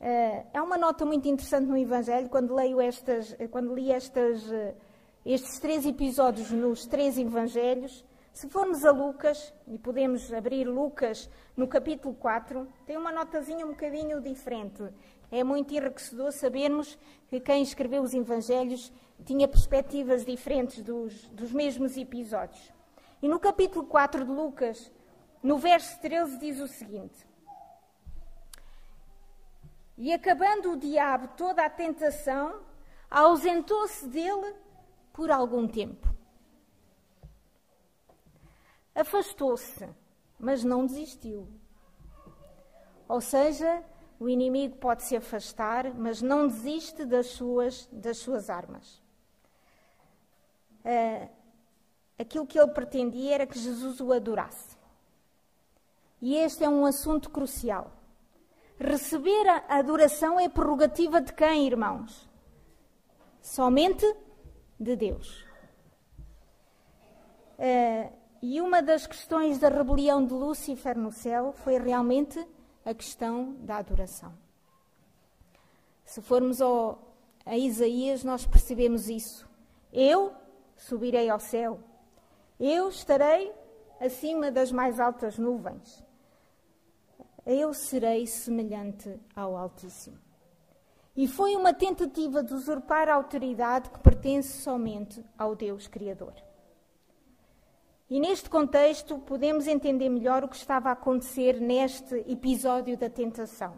É 0.00 0.62
uma 0.62 0.78
nota 0.78 1.04
muito 1.04 1.28
interessante 1.28 1.66
no 1.66 1.76
Evangelho, 1.76 2.30
quando 2.30 2.54
leio 2.54 2.80
estas, 2.80 3.36
quando 3.50 3.74
li 3.74 3.92
estas, 3.92 4.50
uh, 4.50 4.74
estes 5.26 5.58
três 5.58 5.84
episódios 5.84 6.50
nos 6.50 6.86
três 6.86 7.18
Evangelhos. 7.18 8.02
Se 8.32 8.48
formos 8.48 8.82
a 8.86 8.92
Lucas, 8.92 9.52
e 9.66 9.76
podemos 9.76 10.32
abrir 10.32 10.64
Lucas 10.66 11.28
no 11.54 11.68
capítulo 11.68 12.14
4, 12.14 12.66
tem 12.86 12.96
uma 12.96 13.12
notazinha 13.12 13.66
um 13.66 13.70
bocadinho 13.70 14.22
diferente. 14.22 14.82
É 15.30 15.44
muito 15.44 15.74
enriquecedor 15.74 16.32
sabermos 16.32 16.98
que 17.28 17.38
quem 17.38 17.62
escreveu 17.62 18.02
os 18.02 18.14
Evangelhos 18.14 18.90
tinha 19.26 19.46
perspectivas 19.46 20.24
diferentes 20.24 20.82
dos, 20.82 21.28
dos 21.28 21.52
mesmos 21.52 21.98
episódios. 21.98 22.72
E 23.20 23.28
no 23.28 23.38
capítulo 23.38 23.84
4 23.84 24.24
de 24.24 24.32
Lucas, 24.32 24.90
no 25.42 25.58
verso 25.58 26.00
13, 26.00 26.38
diz 26.38 26.58
o 26.58 26.66
seguinte: 26.66 27.28
e 30.00 30.14
acabando 30.14 30.72
o 30.72 30.76
diabo 30.78 31.28
toda 31.36 31.62
a 31.62 31.68
tentação, 31.68 32.62
ausentou-se 33.10 34.08
dele 34.08 34.56
por 35.12 35.30
algum 35.30 35.68
tempo. 35.68 36.08
Afastou-se, 38.94 39.86
mas 40.38 40.64
não 40.64 40.86
desistiu. 40.86 41.46
Ou 43.06 43.20
seja, 43.20 43.84
o 44.18 44.26
inimigo 44.26 44.78
pode 44.78 45.02
se 45.02 45.14
afastar, 45.14 45.92
mas 45.92 46.22
não 46.22 46.48
desiste 46.48 47.04
das 47.04 47.26
suas, 47.26 47.86
das 47.92 48.16
suas 48.16 48.48
armas. 48.48 49.02
Uh, 50.82 51.28
aquilo 52.18 52.46
que 52.46 52.58
ele 52.58 52.72
pretendia 52.72 53.34
era 53.34 53.46
que 53.46 53.58
Jesus 53.58 54.00
o 54.00 54.14
adorasse. 54.14 54.78
E 56.22 56.36
este 56.36 56.64
é 56.64 56.68
um 56.70 56.86
assunto 56.86 57.28
crucial. 57.28 57.99
Receber 58.82 59.46
a 59.46 59.78
adoração 59.78 60.40
é 60.40 60.48
prerrogativa 60.48 61.20
de 61.20 61.34
quem, 61.34 61.66
irmãos? 61.66 62.26
Somente 63.42 64.06
de 64.78 64.96
Deus. 64.96 65.44
Uh, 67.58 68.10
e 68.40 68.58
uma 68.58 68.80
das 68.80 69.06
questões 69.06 69.58
da 69.58 69.68
rebelião 69.68 70.24
de 70.24 70.32
Lúcifer 70.32 70.96
no 70.96 71.12
céu 71.12 71.52
foi 71.52 71.78
realmente 71.78 72.42
a 72.82 72.94
questão 72.94 73.52
da 73.60 73.76
adoração. 73.76 74.32
Se 76.02 76.22
formos 76.22 76.62
ao, 76.62 77.14
a 77.44 77.58
Isaías, 77.58 78.24
nós 78.24 78.46
percebemos 78.46 79.10
isso. 79.10 79.46
Eu 79.92 80.32
subirei 80.74 81.28
ao 81.28 81.38
céu, 81.38 81.80
eu 82.58 82.88
estarei 82.88 83.52
acima 84.00 84.50
das 84.50 84.72
mais 84.72 84.98
altas 84.98 85.36
nuvens 85.36 86.02
eu 87.52 87.74
serei 87.74 88.26
semelhante 88.26 89.18
ao 89.34 89.56
Altíssimo. 89.56 90.18
E 91.16 91.26
foi 91.26 91.56
uma 91.56 91.74
tentativa 91.74 92.42
de 92.42 92.54
usurpar 92.54 93.08
a 93.08 93.14
autoridade 93.14 93.90
que 93.90 93.98
pertence 93.98 94.62
somente 94.62 95.24
ao 95.36 95.56
Deus 95.56 95.86
Criador. 95.86 96.34
E 98.08 98.18
neste 98.18 98.48
contexto 98.48 99.18
podemos 99.18 99.66
entender 99.66 100.08
melhor 100.08 100.44
o 100.44 100.48
que 100.48 100.56
estava 100.56 100.88
a 100.88 100.92
acontecer 100.92 101.60
neste 101.60 102.14
episódio 102.28 102.96
da 102.96 103.10
tentação. 103.10 103.74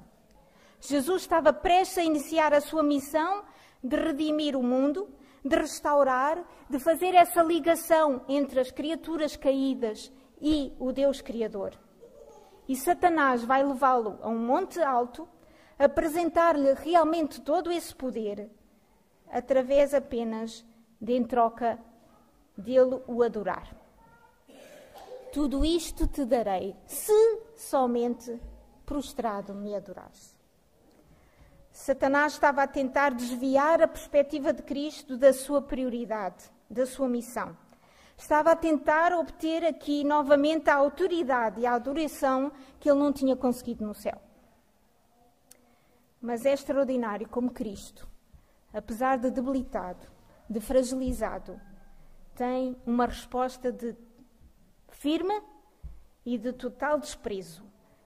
Jesus 0.80 1.22
estava 1.22 1.52
prestes 1.52 1.98
a 1.98 2.04
iniciar 2.04 2.52
a 2.52 2.60
sua 2.60 2.82
missão 2.82 3.44
de 3.82 3.96
redimir 3.96 4.56
o 4.56 4.62
mundo, 4.62 5.08
de 5.44 5.56
restaurar, 5.56 6.44
de 6.68 6.78
fazer 6.78 7.14
essa 7.14 7.42
ligação 7.42 8.24
entre 8.28 8.60
as 8.60 8.70
criaturas 8.70 9.36
caídas 9.36 10.12
e 10.40 10.72
o 10.78 10.92
Deus 10.92 11.20
Criador. 11.20 11.78
E 12.68 12.76
Satanás 12.76 13.44
vai 13.44 13.62
levá-lo 13.62 14.18
a 14.22 14.28
um 14.28 14.38
monte 14.38 14.80
alto, 14.80 15.28
apresentar-lhe 15.78 16.72
realmente 16.74 17.40
todo 17.40 17.70
esse 17.70 17.94
poder, 17.94 18.50
através 19.30 19.92
apenas 19.92 20.64
de, 21.00 21.14
em 21.14 21.24
troca 21.24 21.78
dele, 22.56 23.02
o 23.06 23.22
adorar. 23.22 23.74
Tudo 25.32 25.64
isto 25.64 26.06
te 26.06 26.24
darei, 26.24 26.76
se 26.86 27.40
somente 27.56 28.38
prostrado 28.84 29.54
me 29.54 29.74
adorares. 29.74 30.36
Satanás 31.70 32.34
estava 32.34 32.62
a 32.62 32.66
tentar 32.66 33.14
desviar 33.14 33.80
a 33.80 33.88
perspectiva 33.88 34.52
de 34.52 34.62
Cristo 34.62 35.16
da 35.16 35.32
sua 35.32 35.62
prioridade, 35.62 36.44
da 36.68 36.84
sua 36.84 37.08
missão. 37.08 37.56
Estava 38.22 38.52
a 38.52 38.56
tentar 38.56 39.12
obter 39.12 39.64
aqui 39.64 40.04
novamente 40.04 40.70
a 40.70 40.76
autoridade 40.76 41.60
e 41.60 41.66
a 41.66 41.74
adoração 41.74 42.52
que 42.78 42.88
ele 42.88 43.00
não 43.00 43.12
tinha 43.12 43.34
conseguido 43.34 43.84
no 43.84 43.92
céu. 43.92 44.16
Mas 46.20 46.46
é 46.46 46.52
extraordinário 46.52 47.28
como 47.28 47.50
Cristo, 47.50 48.08
apesar 48.72 49.18
de 49.18 49.28
debilitado, 49.28 50.06
de 50.48 50.60
fragilizado, 50.60 51.60
tem 52.36 52.80
uma 52.86 53.06
resposta 53.06 53.72
de 53.72 53.96
firme 54.88 55.42
e 56.24 56.38
de 56.38 56.52
total 56.52 57.00
desprezo. 57.00 57.64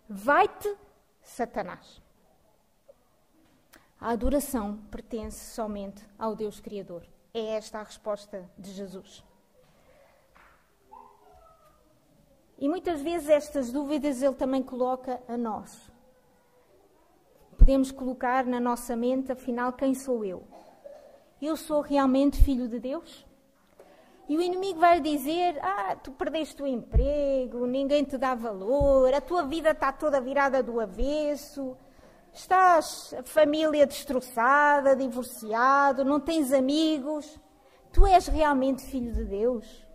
Vai-te, 0.09 0.75
Satanás. 1.21 2.01
A 4.01 4.13
adoração 4.13 4.79
pertence 4.91 5.55
somente 5.55 6.03
ao 6.19 6.35
Deus 6.35 6.59
Criador. 6.59 7.07
É 7.35 7.57
esta 7.57 7.81
a 7.81 7.83
resposta 7.83 8.51
de 8.57 8.73
Jesus. 8.73 9.23
E 12.59 12.69
muitas 12.69 13.03
vezes 13.03 13.29
estas 13.29 13.71
dúvidas 13.71 14.23
ele 14.23 14.35
também 14.35 14.62
coloca 14.62 15.21
a 15.29 15.37
nós. 15.37 15.90
Podemos 17.59 17.92
colocar 17.92 18.47
na 18.47 18.59
nossa 18.61 18.97
mente, 18.97 19.33
afinal, 19.33 19.73
quem 19.73 19.95
sou 19.95 20.25
eu? 20.25 20.42
Eu 21.40 21.57
sou 21.57 21.81
realmente 21.83 22.42
filho 22.42 22.66
de 22.66 22.79
Deus? 22.79 23.27
E 24.29 24.37
o 24.37 24.40
inimigo 24.40 24.81
vai 24.81 25.01
dizer: 25.01 25.59
Ah, 25.62 25.97
tu 25.97 26.11
perdeste 26.12 26.62
o 26.62 26.66
emprego, 26.66 27.66
ninguém 27.66 28.05
te 28.05 28.19
dá 28.19 28.35
valor, 28.35 29.12
a 29.12 29.21
tua 29.21 29.42
vida 29.45 29.71
está 29.71 29.92
toda 29.92 30.21
virada 30.21 30.62
do 30.62 30.81
avesso, 30.81 31.77
estás 32.33 33.14
família 33.25 33.87
destroçada, 33.87 34.97
divorciado, 34.97 36.05
não 36.05 36.19
tens 36.19 36.53
amigos. 36.53 37.38
Tu 37.92 38.07
és 38.07 38.27
realmente 38.27 38.83
filho 38.83 39.12
de 39.12 39.25
Deus? 39.25 39.86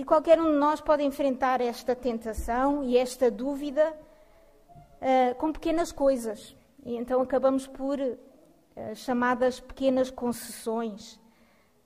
E 0.00 0.04
qualquer 0.04 0.40
um 0.40 0.50
de 0.50 0.56
nós 0.56 0.80
pode 0.80 1.02
enfrentar 1.02 1.60
esta 1.60 1.94
tentação 1.94 2.82
e 2.82 2.96
esta 2.96 3.30
dúvida 3.30 3.94
uh, 4.96 5.34
com 5.34 5.52
pequenas 5.52 5.92
coisas. 5.92 6.56
E 6.86 6.96
então 6.96 7.20
acabamos 7.20 7.66
por 7.66 8.00
uh, 8.00 8.16
chamadas 8.94 9.60
pequenas 9.60 10.10
concessões. 10.10 11.20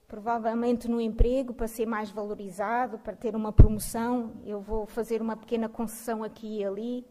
Provavelmente 0.07 0.87
no 0.87 1.01
emprego, 1.01 1.53
para 1.53 1.67
ser 1.67 1.85
mais 1.85 2.09
valorizado, 2.09 2.97
para 2.99 3.17
ter 3.17 3.35
uma 3.35 3.51
promoção, 3.51 4.31
eu 4.45 4.61
vou 4.61 4.85
fazer 4.85 5.21
uma 5.21 5.35
pequena 5.35 5.67
concessão 5.67 6.23
aqui 6.23 6.59
e 6.59 6.63
ali. 6.63 7.05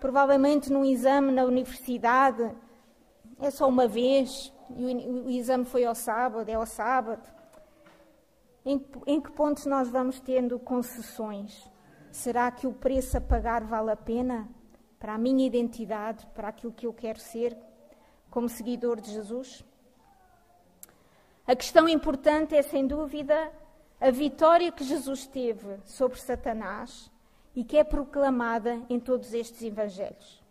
Provavelmente 0.00 0.72
num 0.72 0.84
exame 0.84 1.30
na 1.30 1.44
universidade, 1.44 2.50
é 3.38 3.52
só 3.52 3.68
uma 3.68 3.86
vez, 3.86 4.52
e 4.76 4.84
o, 4.84 5.26
o 5.26 5.30
exame 5.30 5.64
foi 5.64 5.84
ao 5.84 5.94
sábado, 5.94 6.48
é 6.48 6.54
ao 6.54 6.66
sábado. 6.66 7.22
Em, 8.64 8.84
em 9.06 9.20
que 9.20 9.30
pontos 9.30 9.66
nós 9.66 9.88
vamos 9.88 10.20
tendo 10.20 10.58
concessões? 10.58 11.70
Será 12.10 12.50
que 12.50 12.66
o 12.66 12.72
preço 12.72 13.18
a 13.18 13.20
pagar 13.20 13.62
vale 13.64 13.90
a 13.90 13.96
pena 13.96 14.48
para 14.98 15.14
a 15.14 15.18
minha 15.18 15.46
identidade, 15.46 16.26
para 16.34 16.48
aquilo 16.48 16.72
que 16.72 16.86
eu 16.86 16.92
quero 16.92 17.18
ser 17.18 17.56
como 18.30 18.48
seguidor 18.48 19.00
de 19.00 19.10
Jesus? 19.10 19.64
A 21.46 21.54
questão 21.54 21.86
importante 21.88 22.54
é, 22.54 22.62
sem 22.62 22.86
dúvida, 22.86 23.52
a 24.00 24.10
vitória 24.10 24.72
que 24.72 24.82
Jesus 24.82 25.26
teve 25.26 25.78
sobre 25.84 26.18
Satanás 26.18 27.10
e 27.54 27.62
que 27.62 27.76
é 27.76 27.84
proclamada 27.84 28.80
em 28.88 28.98
todos 28.98 29.34
estes 29.34 29.62
evangelhos. 29.62 30.42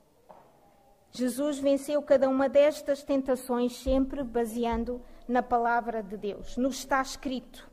Jesus 1.12 1.60
venceu 1.60 2.02
cada 2.02 2.30
uma 2.30 2.48
destas 2.48 3.04
tentações 3.04 3.76
sempre 3.78 4.24
baseando 4.24 5.02
na 5.28 5.42
palavra 5.42 6.04
de 6.04 6.18
Deus, 6.18 6.58
no 6.58 6.70
está 6.70 7.02
escrito. 7.02 7.73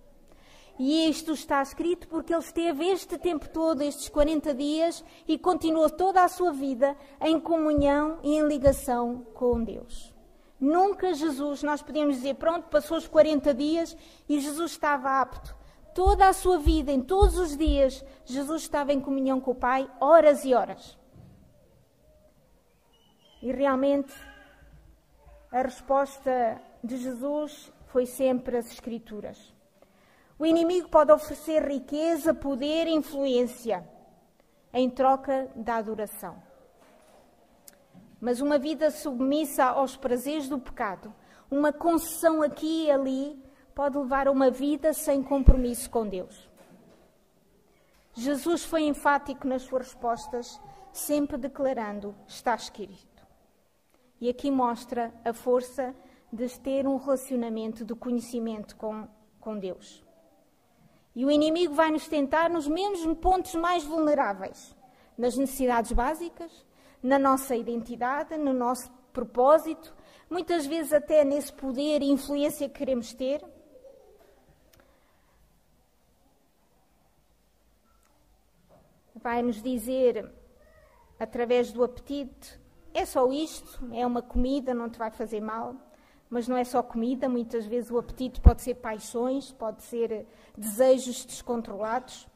E 0.83 1.11
isto 1.11 1.33
está 1.33 1.61
escrito 1.61 2.09
porque 2.09 2.33
ele 2.33 2.41
esteve 2.41 2.87
este 2.87 3.19
tempo 3.19 3.47
todo, 3.51 3.83
estes 3.83 4.09
40 4.09 4.55
dias, 4.55 5.05
e 5.29 5.39
continuou 5.39 5.91
toda 5.91 6.25
a 6.25 6.29
sua 6.29 6.55
vida 6.55 6.97
em 7.21 7.39
comunhão 7.39 8.19
e 8.23 8.35
em 8.37 8.49
ligação 8.49 9.27
com 9.35 9.63
Deus. 9.63 10.11
Nunca 10.59 11.13
Jesus, 11.13 11.63
nós 11.63 11.83
podemos 11.83 12.17
dizer, 12.17 12.37
pronto, 12.37 12.71
passou 12.71 12.97
os 12.97 13.07
40 13.07 13.53
dias 13.53 13.95
e 14.27 14.41
Jesus 14.41 14.73
estava 14.73 15.21
apto. 15.21 15.55
Toda 15.95 16.27
a 16.27 16.33
sua 16.33 16.59
vida, 16.59 16.91
em 16.91 17.03
todos 17.03 17.37
os 17.37 17.55
dias, 17.55 18.03
Jesus 18.25 18.63
estava 18.63 18.91
em 18.91 19.03
comunhão 19.03 19.39
com 19.39 19.51
o 19.51 19.55
Pai, 19.55 19.87
horas 20.01 20.47
e 20.47 20.55
horas. 20.55 20.99
E 23.43 23.53
realmente, 23.53 24.15
a 25.53 25.61
resposta 25.61 26.59
de 26.83 26.97
Jesus 26.97 27.71
foi 27.89 28.07
sempre 28.07 28.57
as 28.57 28.73
Escrituras. 28.73 29.50
O 30.41 30.47
inimigo 30.47 30.89
pode 30.89 31.13
oferecer 31.13 31.63
riqueza, 31.69 32.33
poder 32.33 32.87
e 32.87 32.95
influência 32.95 33.87
em 34.73 34.89
troca 34.89 35.51
da 35.55 35.77
adoração. 35.77 36.43
Mas 38.19 38.41
uma 38.41 38.59
vida 38.59 38.91
submissa 38.91 39.65
aos 39.67 39.99
prazeres 39.99 40.49
do 40.49 40.59
pecado, 40.59 41.13
uma 41.51 41.75
concessão 41.75 42.41
aqui 42.41 42.87
e 42.87 42.91
ali, 42.91 43.39
pode 43.75 43.99
levar 43.99 44.29
a 44.29 44.31
uma 44.31 44.51
vida 44.51 44.95
sem 44.95 45.23
compromisso 45.23 45.91
com 45.91 46.09
Deus. 46.09 46.49
Jesus 48.15 48.65
foi 48.65 48.85
enfático 48.85 49.47
nas 49.47 49.61
suas 49.61 49.89
respostas, 49.89 50.59
sempre 50.91 51.37
declarando: 51.37 52.15
está 52.27 52.55
escrito. 52.55 53.27
E 54.19 54.31
aqui 54.31 54.51
mostra 54.51 55.13
a 55.23 55.35
força 55.35 55.95
de 56.33 56.49
ter 56.61 56.87
um 56.87 56.97
relacionamento 56.97 57.85
de 57.85 57.95
conhecimento 57.95 58.75
com, 58.75 59.07
com 59.39 59.59
Deus. 59.59 60.09
E 61.15 61.25
o 61.25 61.31
inimigo 61.31 61.75
vai 61.75 61.91
nos 61.91 62.07
tentar 62.07 62.49
nos 62.49 62.69
mesmos 62.69 63.19
pontos 63.19 63.55
mais 63.55 63.85
vulneráveis, 63.85 64.75
nas 65.19 65.37
necessidades 65.37 65.93
básicas, 65.93 66.65
na 67.03 67.19
nossa 67.19 67.57
identidade, 67.57 68.37
no 68.37 68.53
nosso 68.53 68.91
propósito, 69.13 69.95
muitas 70.29 70.67
vezes 70.67 70.93
até 70.93 71.25
nesse 71.25 71.53
poder 71.53 72.03
e 72.03 72.11
influência 72.11 72.69
que 72.69 72.79
queremos 72.79 73.13
ter. 73.13 73.45
Vai 79.17 79.43
nos 79.43 79.61
dizer, 79.61 80.33
através 81.19 81.73
do 81.73 81.83
apetite, 81.83 82.59
é 82.95 83.05
só 83.05 83.31
isto, 83.31 83.81
é 83.93 84.07
uma 84.07 84.23
comida, 84.23 84.73
não 84.73 84.89
te 84.89 84.99
vai 84.99 85.11
fazer 85.11 85.41
mal 85.41 85.75
mas 86.31 86.47
não 86.47 86.57
é 86.57 86.63
só 86.63 86.81
comida, 86.81 87.29
muitas 87.29 87.67
vezes 87.67 87.91
o 87.91 87.99
apetite 87.99 88.41
pode 88.41 88.63
ser 88.63 88.77
paixões, 88.77 89.51
pode 89.51 89.83
ser 89.83 90.25
desejos 90.57 91.25
descontrolados, 91.25 92.29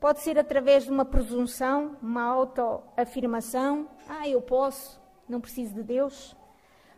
pode 0.00 0.20
ser 0.20 0.38
através 0.38 0.84
de 0.84 0.90
uma 0.90 1.04
presunção, 1.04 1.96
uma 2.00 2.22
autoafirmação, 2.22 3.88
ah, 4.08 4.26
eu 4.26 4.40
posso, 4.40 4.98
não 5.28 5.40
preciso 5.40 5.74
de 5.74 5.82
Deus. 5.82 6.34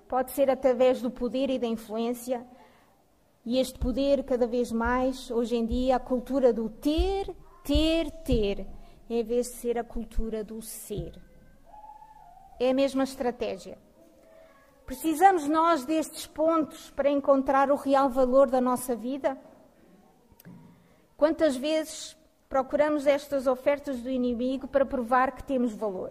Pode 0.07 0.31
ser 0.31 0.49
através 0.49 1.03
do 1.03 1.11
poder 1.11 1.51
e 1.51 1.59
da 1.59 1.67
influência. 1.67 2.47
E 3.45 3.59
este 3.59 3.79
poder, 3.79 4.25
cada 4.25 4.47
vez 4.47 4.73
mais, 4.73 5.31
hoje 5.31 5.57
em 5.57 5.67
dia, 5.67 5.97
a 5.97 6.01
cultura 6.01 6.53
do 6.53 6.69
ter, 6.69 7.35
ter, 7.65 8.11
ter, 8.23 8.67
em 9.09 9.23
vez 9.23 9.49
de 9.49 9.55
ser 9.55 9.79
a 9.79 9.85
cultura 9.85 10.45
do 10.45 10.63
ser. 10.63 11.21
É 12.61 12.71
a 12.71 12.75
mesma 12.75 13.05
estratégia. 13.05 13.79
Precisamos 14.89 15.47
nós 15.47 15.85
destes 15.85 16.27
pontos 16.27 16.91
para 16.93 17.11
encontrar 17.11 17.71
o 17.71 17.75
real 17.75 18.09
valor 18.09 18.49
da 18.49 18.59
nossa 18.59 18.97
vida? 18.97 19.37
Quantas 21.15 21.57
vezes 21.57 22.17
procuramos 22.49 23.07
estas 23.07 23.47
ofertas 23.47 24.01
do 24.01 24.09
inimigo 24.09 24.67
para 24.67 24.87
provar 24.87 25.33
que 25.33 25.45
temos 25.45 25.75
valor? 25.75 26.11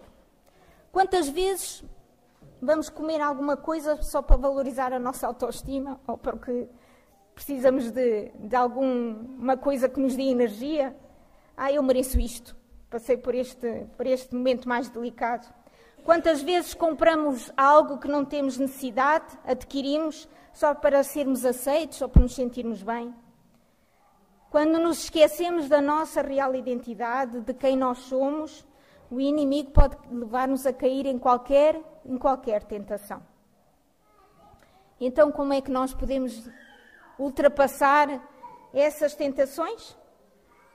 Quantas 0.92 1.28
vezes 1.28 1.82
vamos 2.62 2.88
comer 2.88 3.20
alguma 3.20 3.56
coisa 3.56 4.00
só 4.00 4.22
para 4.22 4.36
valorizar 4.36 4.92
a 4.92 4.98
nossa 5.00 5.26
autoestima 5.26 6.00
ou 6.06 6.16
porque 6.16 6.68
precisamos 7.34 7.90
de, 7.90 8.30
de 8.30 8.54
alguma 8.54 9.56
coisa 9.56 9.88
que 9.88 9.98
nos 9.98 10.14
dê 10.14 10.30
energia? 10.30 10.96
Ah, 11.56 11.72
eu 11.72 11.82
mereço 11.82 12.20
isto. 12.20 12.56
Passei 12.88 13.16
por 13.16 13.34
este, 13.34 13.88
por 13.96 14.06
este 14.06 14.36
momento 14.36 14.68
mais 14.68 14.88
delicado. 14.88 15.52
Quantas 16.08 16.40
vezes 16.40 16.72
compramos 16.72 17.52
algo 17.54 17.98
que 17.98 18.08
não 18.08 18.24
temos 18.24 18.56
necessidade, 18.56 19.26
adquirimos 19.44 20.26
só 20.54 20.74
para 20.74 21.04
sermos 21.04 21.44
aceitos 21.44 22.00
ou 22.00 22.08
para 22.08 22.22
nos 22.22 22.34
sentirmos 22.34 22.82
bem? 22.82 23.14
Quando 24.48 24.78
nos 24.78 25.04
esquecemos 25.04 25.68
da 25.68 25.82
nossa 25.82 26.22
real 26.22 26.54
identidade, 26.54 27.42
de 27.42 27.52
quem 27.52 27.76
nós 27.76 27.98
somos, 27.98 28.66
o 29.10 29.20
inimigo 29.20 29.70
pode 29.70 29.98
levar-nos 30.10 30.64
a 30.64 30.72
cair 30.72 31.04
em 31.04 31.18
qualquer, 31.18 31.78
em 32.06 32.16
qualquer 32.16 32.64
tentação. 32.64 33.22
Então, 34.98 35.30
como 35.30 35.52
é 35.52 35.60
que 35.60 35.70
nós 35.70 35.92
podemos 35.92 36.48
ultrapassar 37.18 38.26
essas 38.72 39.14
tentações? 39.14 39.94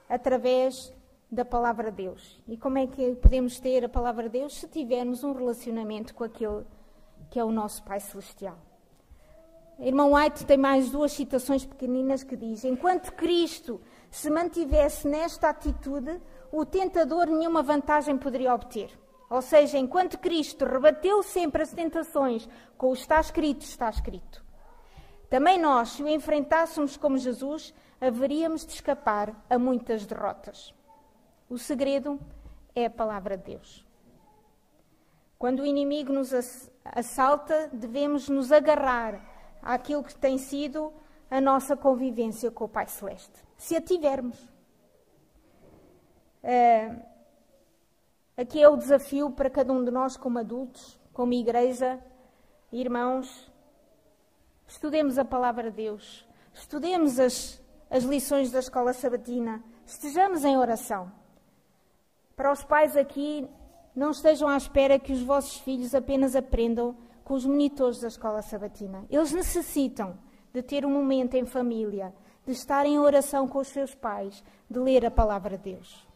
Através 0.08 0.94
da 1.34 1.44
palavra 1.44 1.90
de 1.90 2.04
Deus. 2.04 2.42
E 2.48 2.56
como 2.56 2.78
é 2.78 2.88
que 2.88 3.16
podemos 3.16 3.60
ter 3.60 3.84
a 3.84 3.90
palavra 3.90 4.24
de 4.30 4.40
Deus 4.40 4.56
se 4.56 4.68
tivermos 4.68 5.24
um 5.24 5.34
relacionamento 5.34 6.14
com 6.14 6.24
aquele 6.24 6.64
que 7.30 7.40
é 7.40 7.44
o 7.44 7.52
nosso 7.52 7.84
Pai 7.84 8.00
Celestial? 8.00 8.58
Irmão 9.80 10.14
White 10.14 10.46
tem 10.46 10.58
mais 10.58 10.92
duas 10.92 11.12
citações 11.12 11.66
pequeninas 11.66 12.24
que 12.24 12.38
diz: 12.38 12.64
Enquanto 12.64 13.12
Cristo 13.14 13.82
se 14.12 14.30
mantivesse 14.30 15.08
nesta 15.08 15.50
atitude, 15.50 16.22
o 16.52 16.64
tentador 16.64 17.26
nenhuma 17.26 17.64
vantagem 17.64 18.18
poderia 18.18 18.54
obter. 18.54 18.92
Ou 19.30 19.42
seja, 19.42 19.80
enquanto 19.80 20.20
Cristo 20.20 20.64
rebateu 20.64 21.24
sempre 21.24 21.64
as 21.64 21.74
tentações 21.74 22.48
com 22.78 22.92
o 22.92 22.94
está 22.94 23.20
escrito, 23.20 23.62
está 23.62 23.90
escrito. 23.90 24.46
Também 25.28 25.60
nós, 25.60 25.90
se 25.90 26.04
o 26.04 26.08
enfrentássemos 26.08 26.96
como 26.96 27.18
Jesus, 27.18 27.74
haveríamos 28.00 28.64
de 28.64 28.74
escapar 28.74 29.34
a 29.50 29.58
muitas 29.58 30.06
derrotas. 30.06 30.72
O 31.54 31.58
segredo 31.60 32.20
é 32.74 32.88
a 32.88 32.90
palavra 32.90 33.38
de 33.38 33.44
Deus. 33.44 33.86
Quando 35.38 35.60
o 35.60 35.66
inimigo 35.68 36.12
nos 36.12 36.34
assalta, 36.84 37.70
devemos 37.72 38.28
nos 38.28 38.52
agarrar 38.52 39.22
àquilo 39.62 40.04
que 40.04 40.16
tem 40.16 40.40
sido 40.40 40.92
a 41.30 41.40
nossa 41.40 41.78
convivência 41.78 42.50
com 42.50 42.64
o 42.64 42.68
Pai 42.68 42.88
Celeste, 42.88 43.46
se 43.56 43.76
a 43.76 43.82
tivermos. 43.82 44.36
Uh, 46.44 47.00
aqui 48.36 48.60
é 48.60 48.68
o 48.68 48.76
desafio 48.76 49.30
para 49.30 49.48
cada 49.48 49.72
um 49.72 49.86
de 49.86 49.92
nós, 49.92 50.18
como 50.18 50.40
adultos, 50.40 51.00
como 51.14 51.34
igreja, 51.34 52.04
irmãos. 52.72 53.54
Estudemos 54.68 55.20
a 55.20 55.24
palavra 55.24 55.70
de 55.70 55.78
Deus, 55.78 56.28
estudemos 56.52 57.20
as, 57.20 57.62
as 57.92 58.04
lições 58.06 58.50
da 58.50 58.58
escola 58.58 58.92
sabatina, 58.92 59.64
estejamos 59.86 60.44
em 60.44 60.58
oração. 60.58 61.22
Para 62.36 62.52
os 62.52 62.64
pais 62.64 62.98
aqui, 62.98 63.48
não 63.96 64.12
estejam 64.12 64.48
à 64.48 64.58
espera 64.58 64.98
que 64.98 65.14
os 65.14 65.22
vossos 65.22 65.58
filhos 65.58 65.94
apenas 65.94 66.36
aprendam 66.36 66.96
com 67.24 67.36
os 67.36 67.46
monitores 67.46 68.00
da 68.00 68.08
escola 68.08 68.42
sabatina. 68.42 69.06
Eles 69.10 69.32
necessitam 69.32 70.18
de 70.52 70.62
ter 70.62 70.86
um 70.86 70.90
momento 70.90 71.36
em 71.36 71.46
família, 71.46 72.14
de 72.46 72.52
estar 72.52 72.86
em 72.86 73.00
oração 73.00 73.48
com 73.48 73.60
os 73.60 73.68
seus 73.68 73.94
pais, 73.96 74.44
de 74.70 74.80
ler 74.80 75.06
a 75.06 75.12
palavra 75.12 75.58
de 75.58 75.72
Deus. 75.72 76.08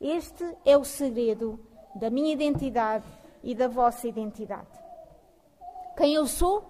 Este 0.00 0.44
é 0.64 0.76
o 0.76 0.84
segredo 0.84 1.58
da 1.94 2.10
minha 2.10 2.32
identidade 2.32 3.06
e 3.42 3.54
da 3.54 3.68
vossa 3.68 4.08
identidade. 4.08 4.66
Quem 5.96 6.14
eu 6.14 6.26
sou? 6.26 6.64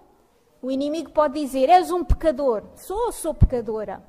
O 0.60 0.70
inimigo 0.70 1.10
pode 1.10 1.40
dizer: 1.40 1.68
És 1.68 1.90
um 1.90 2.04
pecador. 2.04 2.62
Sou 2.76 3.06
ou 3.06 3.12
sou 3.12 3.34
pecadora? 3.34 4.02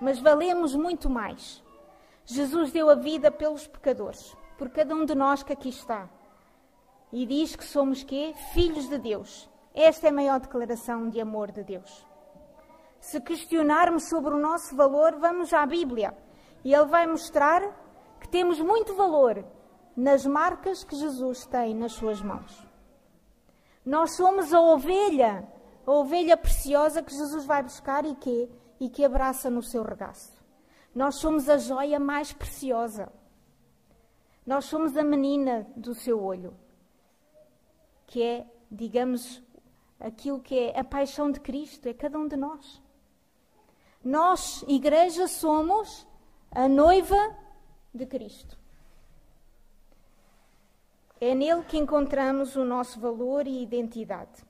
Mas 0.00 0.18
valemos 0.18 0.74
muito 0.74 1.08
mais. 1.08 1.62
Jesus 2.30 2.70
deu 2.70 2.90
a 2.90 2.94
vida 2.94 3.30
pelos 3.30 3.66
pecadores, 3.66 4.36
por 4.58 4.68
cada 4.68 4.94
um 4.94 5.06
de 5.06 5.14
nós 5.14 5.42
que 5.42 5.54
aqui 5.54 5.70
está. 5.70 6.10
E 7.10 7.24
diz 7.24 7.56
que 7.56 7.64
somos 7.64 8.04
quê? 8.04 8.34
Filhos 8.52 8.86
de 8.86 8.98
Deus. 8.98 9.48
Esta 9.74 10.08
é 10.08 10.10
a 10.10 10.12
maior 10.12 10.38
declaração 10.38 11.08
de 11.08 11.18
amor 11.22 11.50
de 11.50 11.64
Deus. 11.64 12.06
Se 13.00 13.18
questionarmos 13.18 14.10
sobre 14.10 14.34
o 14.34 14.38
nosso 14.38 14.76
valor, 14.76 15.16
vamos 15.18 15.54
à 15.54 15.64
Bíblia. 15.64 16.14
E 16.62 16.74
ele 16.74 16.84
vai 16.84 17.06
mostrar 17.06 17.62
que 18.20 18.28
temos 18.28 18.60
muito 18.60 18.94
valor 18.94 19.42
nas 19.96 20.26
marcas 20.26 20.84
que 20.84 20.96
Jesus 20.96 21.46
tem 21.46 21.74
nas 21.74 21.92
suas 21.92 22.20
mãos. 22.20 22.62
Nós 23.86 24.16
somos 24.16 24.52
a 24.52 24.60
ovelha, 24.60 25.48
a 25.86 25.90
ovelha 25.90 26.36
preciosa 26.36 27.02
que 27.02 27.14
Jesus 27.14 27.46
vai 27.46 27.62
buscar 27.62 28.04
e 28.04 28.14
que, 28.16 28.50
e 28.78 28.90
que 28.90 29.02
abraça 29.02 29.48
no 29.48 29.62
seu 29.62 29.82
regaço. 29.82 30.37
Nós 30.98 31.14
somos 31.14 31.48
a 31.48 31.56
joia 31.58 32.00
mais 32.00 32.32
preciosa. 32.32 33.08
Nós 34.44 34.64
somos 34.64 34.96
a 34.96 35.04
menina 35.04 35.64
do 35.76 35.94
seu 35.94 36.20
olho, 36.20 36.56
que 38.04 38.20
é, 38.20 38.44
digamos, 38.68 39.40
aquilo 40.00 40.40
que 40.40 40.58
é 40.58 40.76
a 40.76 40.82
paixão 40.82 41.30
de 41.30 41.38
Cristo, 41.38 41.86
é 41.86 41.94
cada 41.94 42.18
um 42.18 42.26
de 42.26 42.36
nós. 42.36 42.82
Nós, 44.02 44.64
igreja, 44.66 45.28
somos 45.28 46.04
a 46.50 46.66
noiva 46.66 47.36
de 47.94 48.04
Cristo. 48.04 48.58
É 51.20 51.32
nele 51.32 51.62
que 51.62 51.78
encontramos 51.78 52.56
o 52.56 52.64
nosso 52.64 52.98
valor 52.98 53.46
e 53.46 53.62
identidade. 53.62 54.44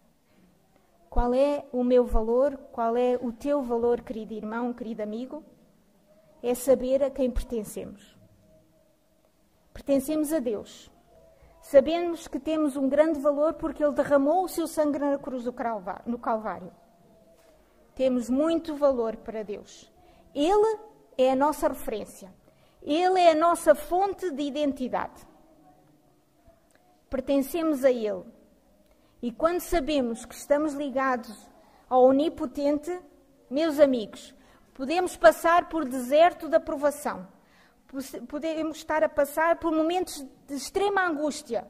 Qual 1.11 1.35
é 1.35 1.67
o 1.71 1.85
meu 1.85 2.07
valor? 2.07 2.57
Qual 2.73 2.97
é 2.97 3.19
o 3.21 3.33
teu 3.33 3.63
valor, 3.63 4.01
querido 4.01 4.33
irmão, 4.33 4.73
querido 4.73 5.03
amigo? 5.03 5.45
É 6.43 6.55
saber 6.55 7.03
a 7.03 7.11
quem 7.11 7.31
pertencemos. 7.31 8.17
Pertencemos 9.73 10.33
a 10.33 10.39
Deus. 10.39 10.91
Sabemos 11.61 12.27
que 12.27 12.39
temos 12.39 12.77
um 12.77 12.89
grande 12.89 13.21
valor 13.21 13.55
porque 13.55 13.83
Ele 13.85 13.93
derramou 13.93 14.45
o 14.45 14.49
seu 14.49 14.67
sangue 14.67 14.99
na 14.99 15.19
cruz 15.19 15.45
no 16.07 16.19
Calvário. 16.19 16.73
Temos 17.95 18.31
muito 18.31 18.77
valor 18.77 19.17
para 19.17 19.43
Deus. 19.43 19.93
Ele 20.35 20.79
é 21.17 21.33
a 21.33 21.37
nossa 21.37 21.69
referência. 21.69 22.33
Ele 22.83 23.21
é 23.21 23.33
a 23.33 23.35
nossa 23.35 23.75
fonte 23.75 24.31
de 24.31 24.43
identidade. 24.43 25.27
Pertencemos 27.11 27.85
a 27.85 27.91
Ele. 27.91 28.25
E 29.21 29.33
quando 29.33 29.61
sabemos 29.61 30.25
que 30.25 30.35
estamos 30.35 30.75
ligados 30.75 31.49
ao 31.91 32.05
Onipotente, 32.05 32.97
meus 33.51 33.81
amigos, 33.81 34.35
podemos 34.79 35.17
passar 35.17 35.69
por 35.69 35.85
deserto 35.85 36.49
da 36.49 36.61
provação. 36.61 37.27
Podemos 38.29 38.77
estar 38.77 39.03
a 39.03 39.09
passar 39.09 39.59
por 39.59 39.73
momentos 39.73 40.25
de 40.47 40.55
extrema 40.55 41.05
angústia. 41.05 41.67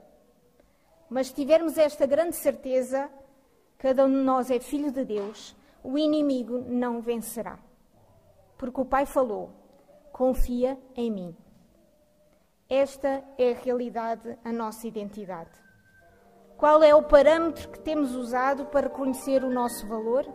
Mas 1.09 1.29
se 1.29 1.35
tivermos 1.35 1.79
esta 1.79 2.05
grande 2.05 2.37
certeza, 2.37 3.09
cada 3.79 4.05
um 4.05 4.11
de 4.11 4.19
nós 4.19 4.51
é 4.51 4.61
filho 4.61 4.93
de 4.93 5.07
Deus, 5.07 5.57
o 5.83 5.97
inimigo 5.97 6.59
não 6.69 7.01
vencerá. 7.01 7.59
Porque 8.59 8.79
o 8.79 8.85
Pai 8.85 9.07
falou: 9.07 9.53
confia 10.13 10.79
em 10.95 11.11
mim. 11.11 11.37
Esta 12.69 13.25
é 13.39 13.53
a 13.53 13.59
realidade, 13.59 14.39
a 14.45 14.53
nossa 14.53 14.87
identidade. 14.87 15.59
Qual 16.59 16.83
é 16.83 16.95
o 16.95 17.05
parâmetro 17.05 17.71
que 17.71 17.81
temos 17.81 18.15
usado 18.15 18.67
para 18.67 18.91
conhecer 18.91 19.43
o 19.45 19.51
nosso 19.51 19.87
valor? 19.87 20.27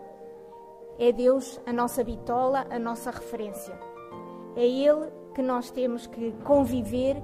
É 0.98 1.12
Deus 1.12 1.60
a 1.66 1.74
nossa 1.74 2.04
bitola, 2.04 2.68
a 2.70 2.78
nossa 2.78 3.12
referência. 3.12 3.74
É 4.56 4.66
Ele 4.66 5.12
que 5.34 5.41
nós 5.41 5.72
temos 5.72 6.06
que 6.06 6.32
conviver 6.44 7.22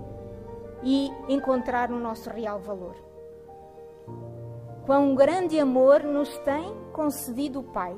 e 0.84 1.12
encontrar 1.28 1.92
o 1.92 2.00
nosso 2.00 2.30
real 2.30 2.60
valor. 2.60 2.96
Quão 4.86 5.14
grande 5.14 5.60
amor 5.60 6.04
nos 6.04 6.36
tem 6.40 6.76
concedido 6.92 7.60
o 7.60 7.64
Pai, 7.64 7.96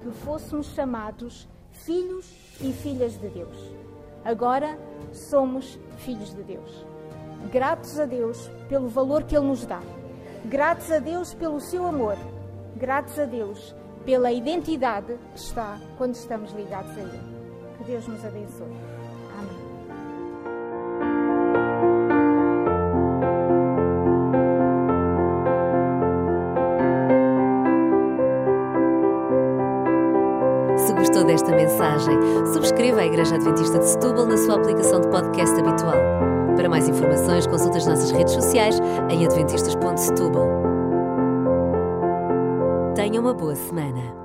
que 0.00 0.10
fôssemos 0.10 0.66
chamados 0.68 1.48
filhos 1.72 2.30
e 2.60 2.72
filhas 2.72 3.18
de 3.18 3.28
Deus. 3.28 3.74
Agora 4.24 4.78
somos 5.12 5.78
filhos 5.98 6.32
de 6.32 6.44
Deus. 6.44 6.86
Gratos 7.50 7.98
a 7.98 8.06
Deus 8.06 8.48
pelo 8.68 8.88
valor 8.88 9.24
que 9.24 9.36
Ele 9.36 9.46
nos 9.46 9.66
dá. 9.66 9.80
Gratos 10.44 10.92
a 10.92 11.00
Deus 11.00 11.34
pelo 11.34 11.60
seu 11.60 11.84
amor. 11.86 12.16
Gratos 12.76 13.18
a 13.18 13.24
Deus 13.24 13.74
pela 14.04 14.32
identidade 14.32 15.16
que 15.34 15.38
está 15.38 15.78
quando 15.96 16.14
estamos 16.14 16.52
ligados 16.52 16.90
a 16.96 17.00
Ele. 17.00 17.20
Que 17.78 17.84
Deus 17.84 18.06
nos 18.06 18.24
abençoe. 18.24 18.76
Amém. 19.38 19.72
Se 30.78 30.92
gostou 30.94 31.24
desta 31.24 31.50
mensagem, 31.54 32.18
subscreva 32.52 33.00
a 33.00 33.06
Igreja 33.06 33.34
Adventista 33.36 33.78
de 33.78 33.86
Setúbal 33.86 34.26
na 34.26 34.36
sua 34.36 34.56
aplicação 34.56 35.00
de 35.00 35.08
podcast 35.08 35.58
habitual. 35.58 36.22
Para 36.56 36.68
mais 36.68 36.88
informações, 36.88 37.46
consulte 37.46 37.78
as 37.78 37.86
nossas 37.86 38.10
redes 38.10 38.34
sociais 38.34 38.78
em 39.08 39.24
adventistas.setúbal. 39.24 40.61
Tenha 42.94 43.18
uma 43.18 43.32
boa 43.32 43.56
semana. 43.56 44.21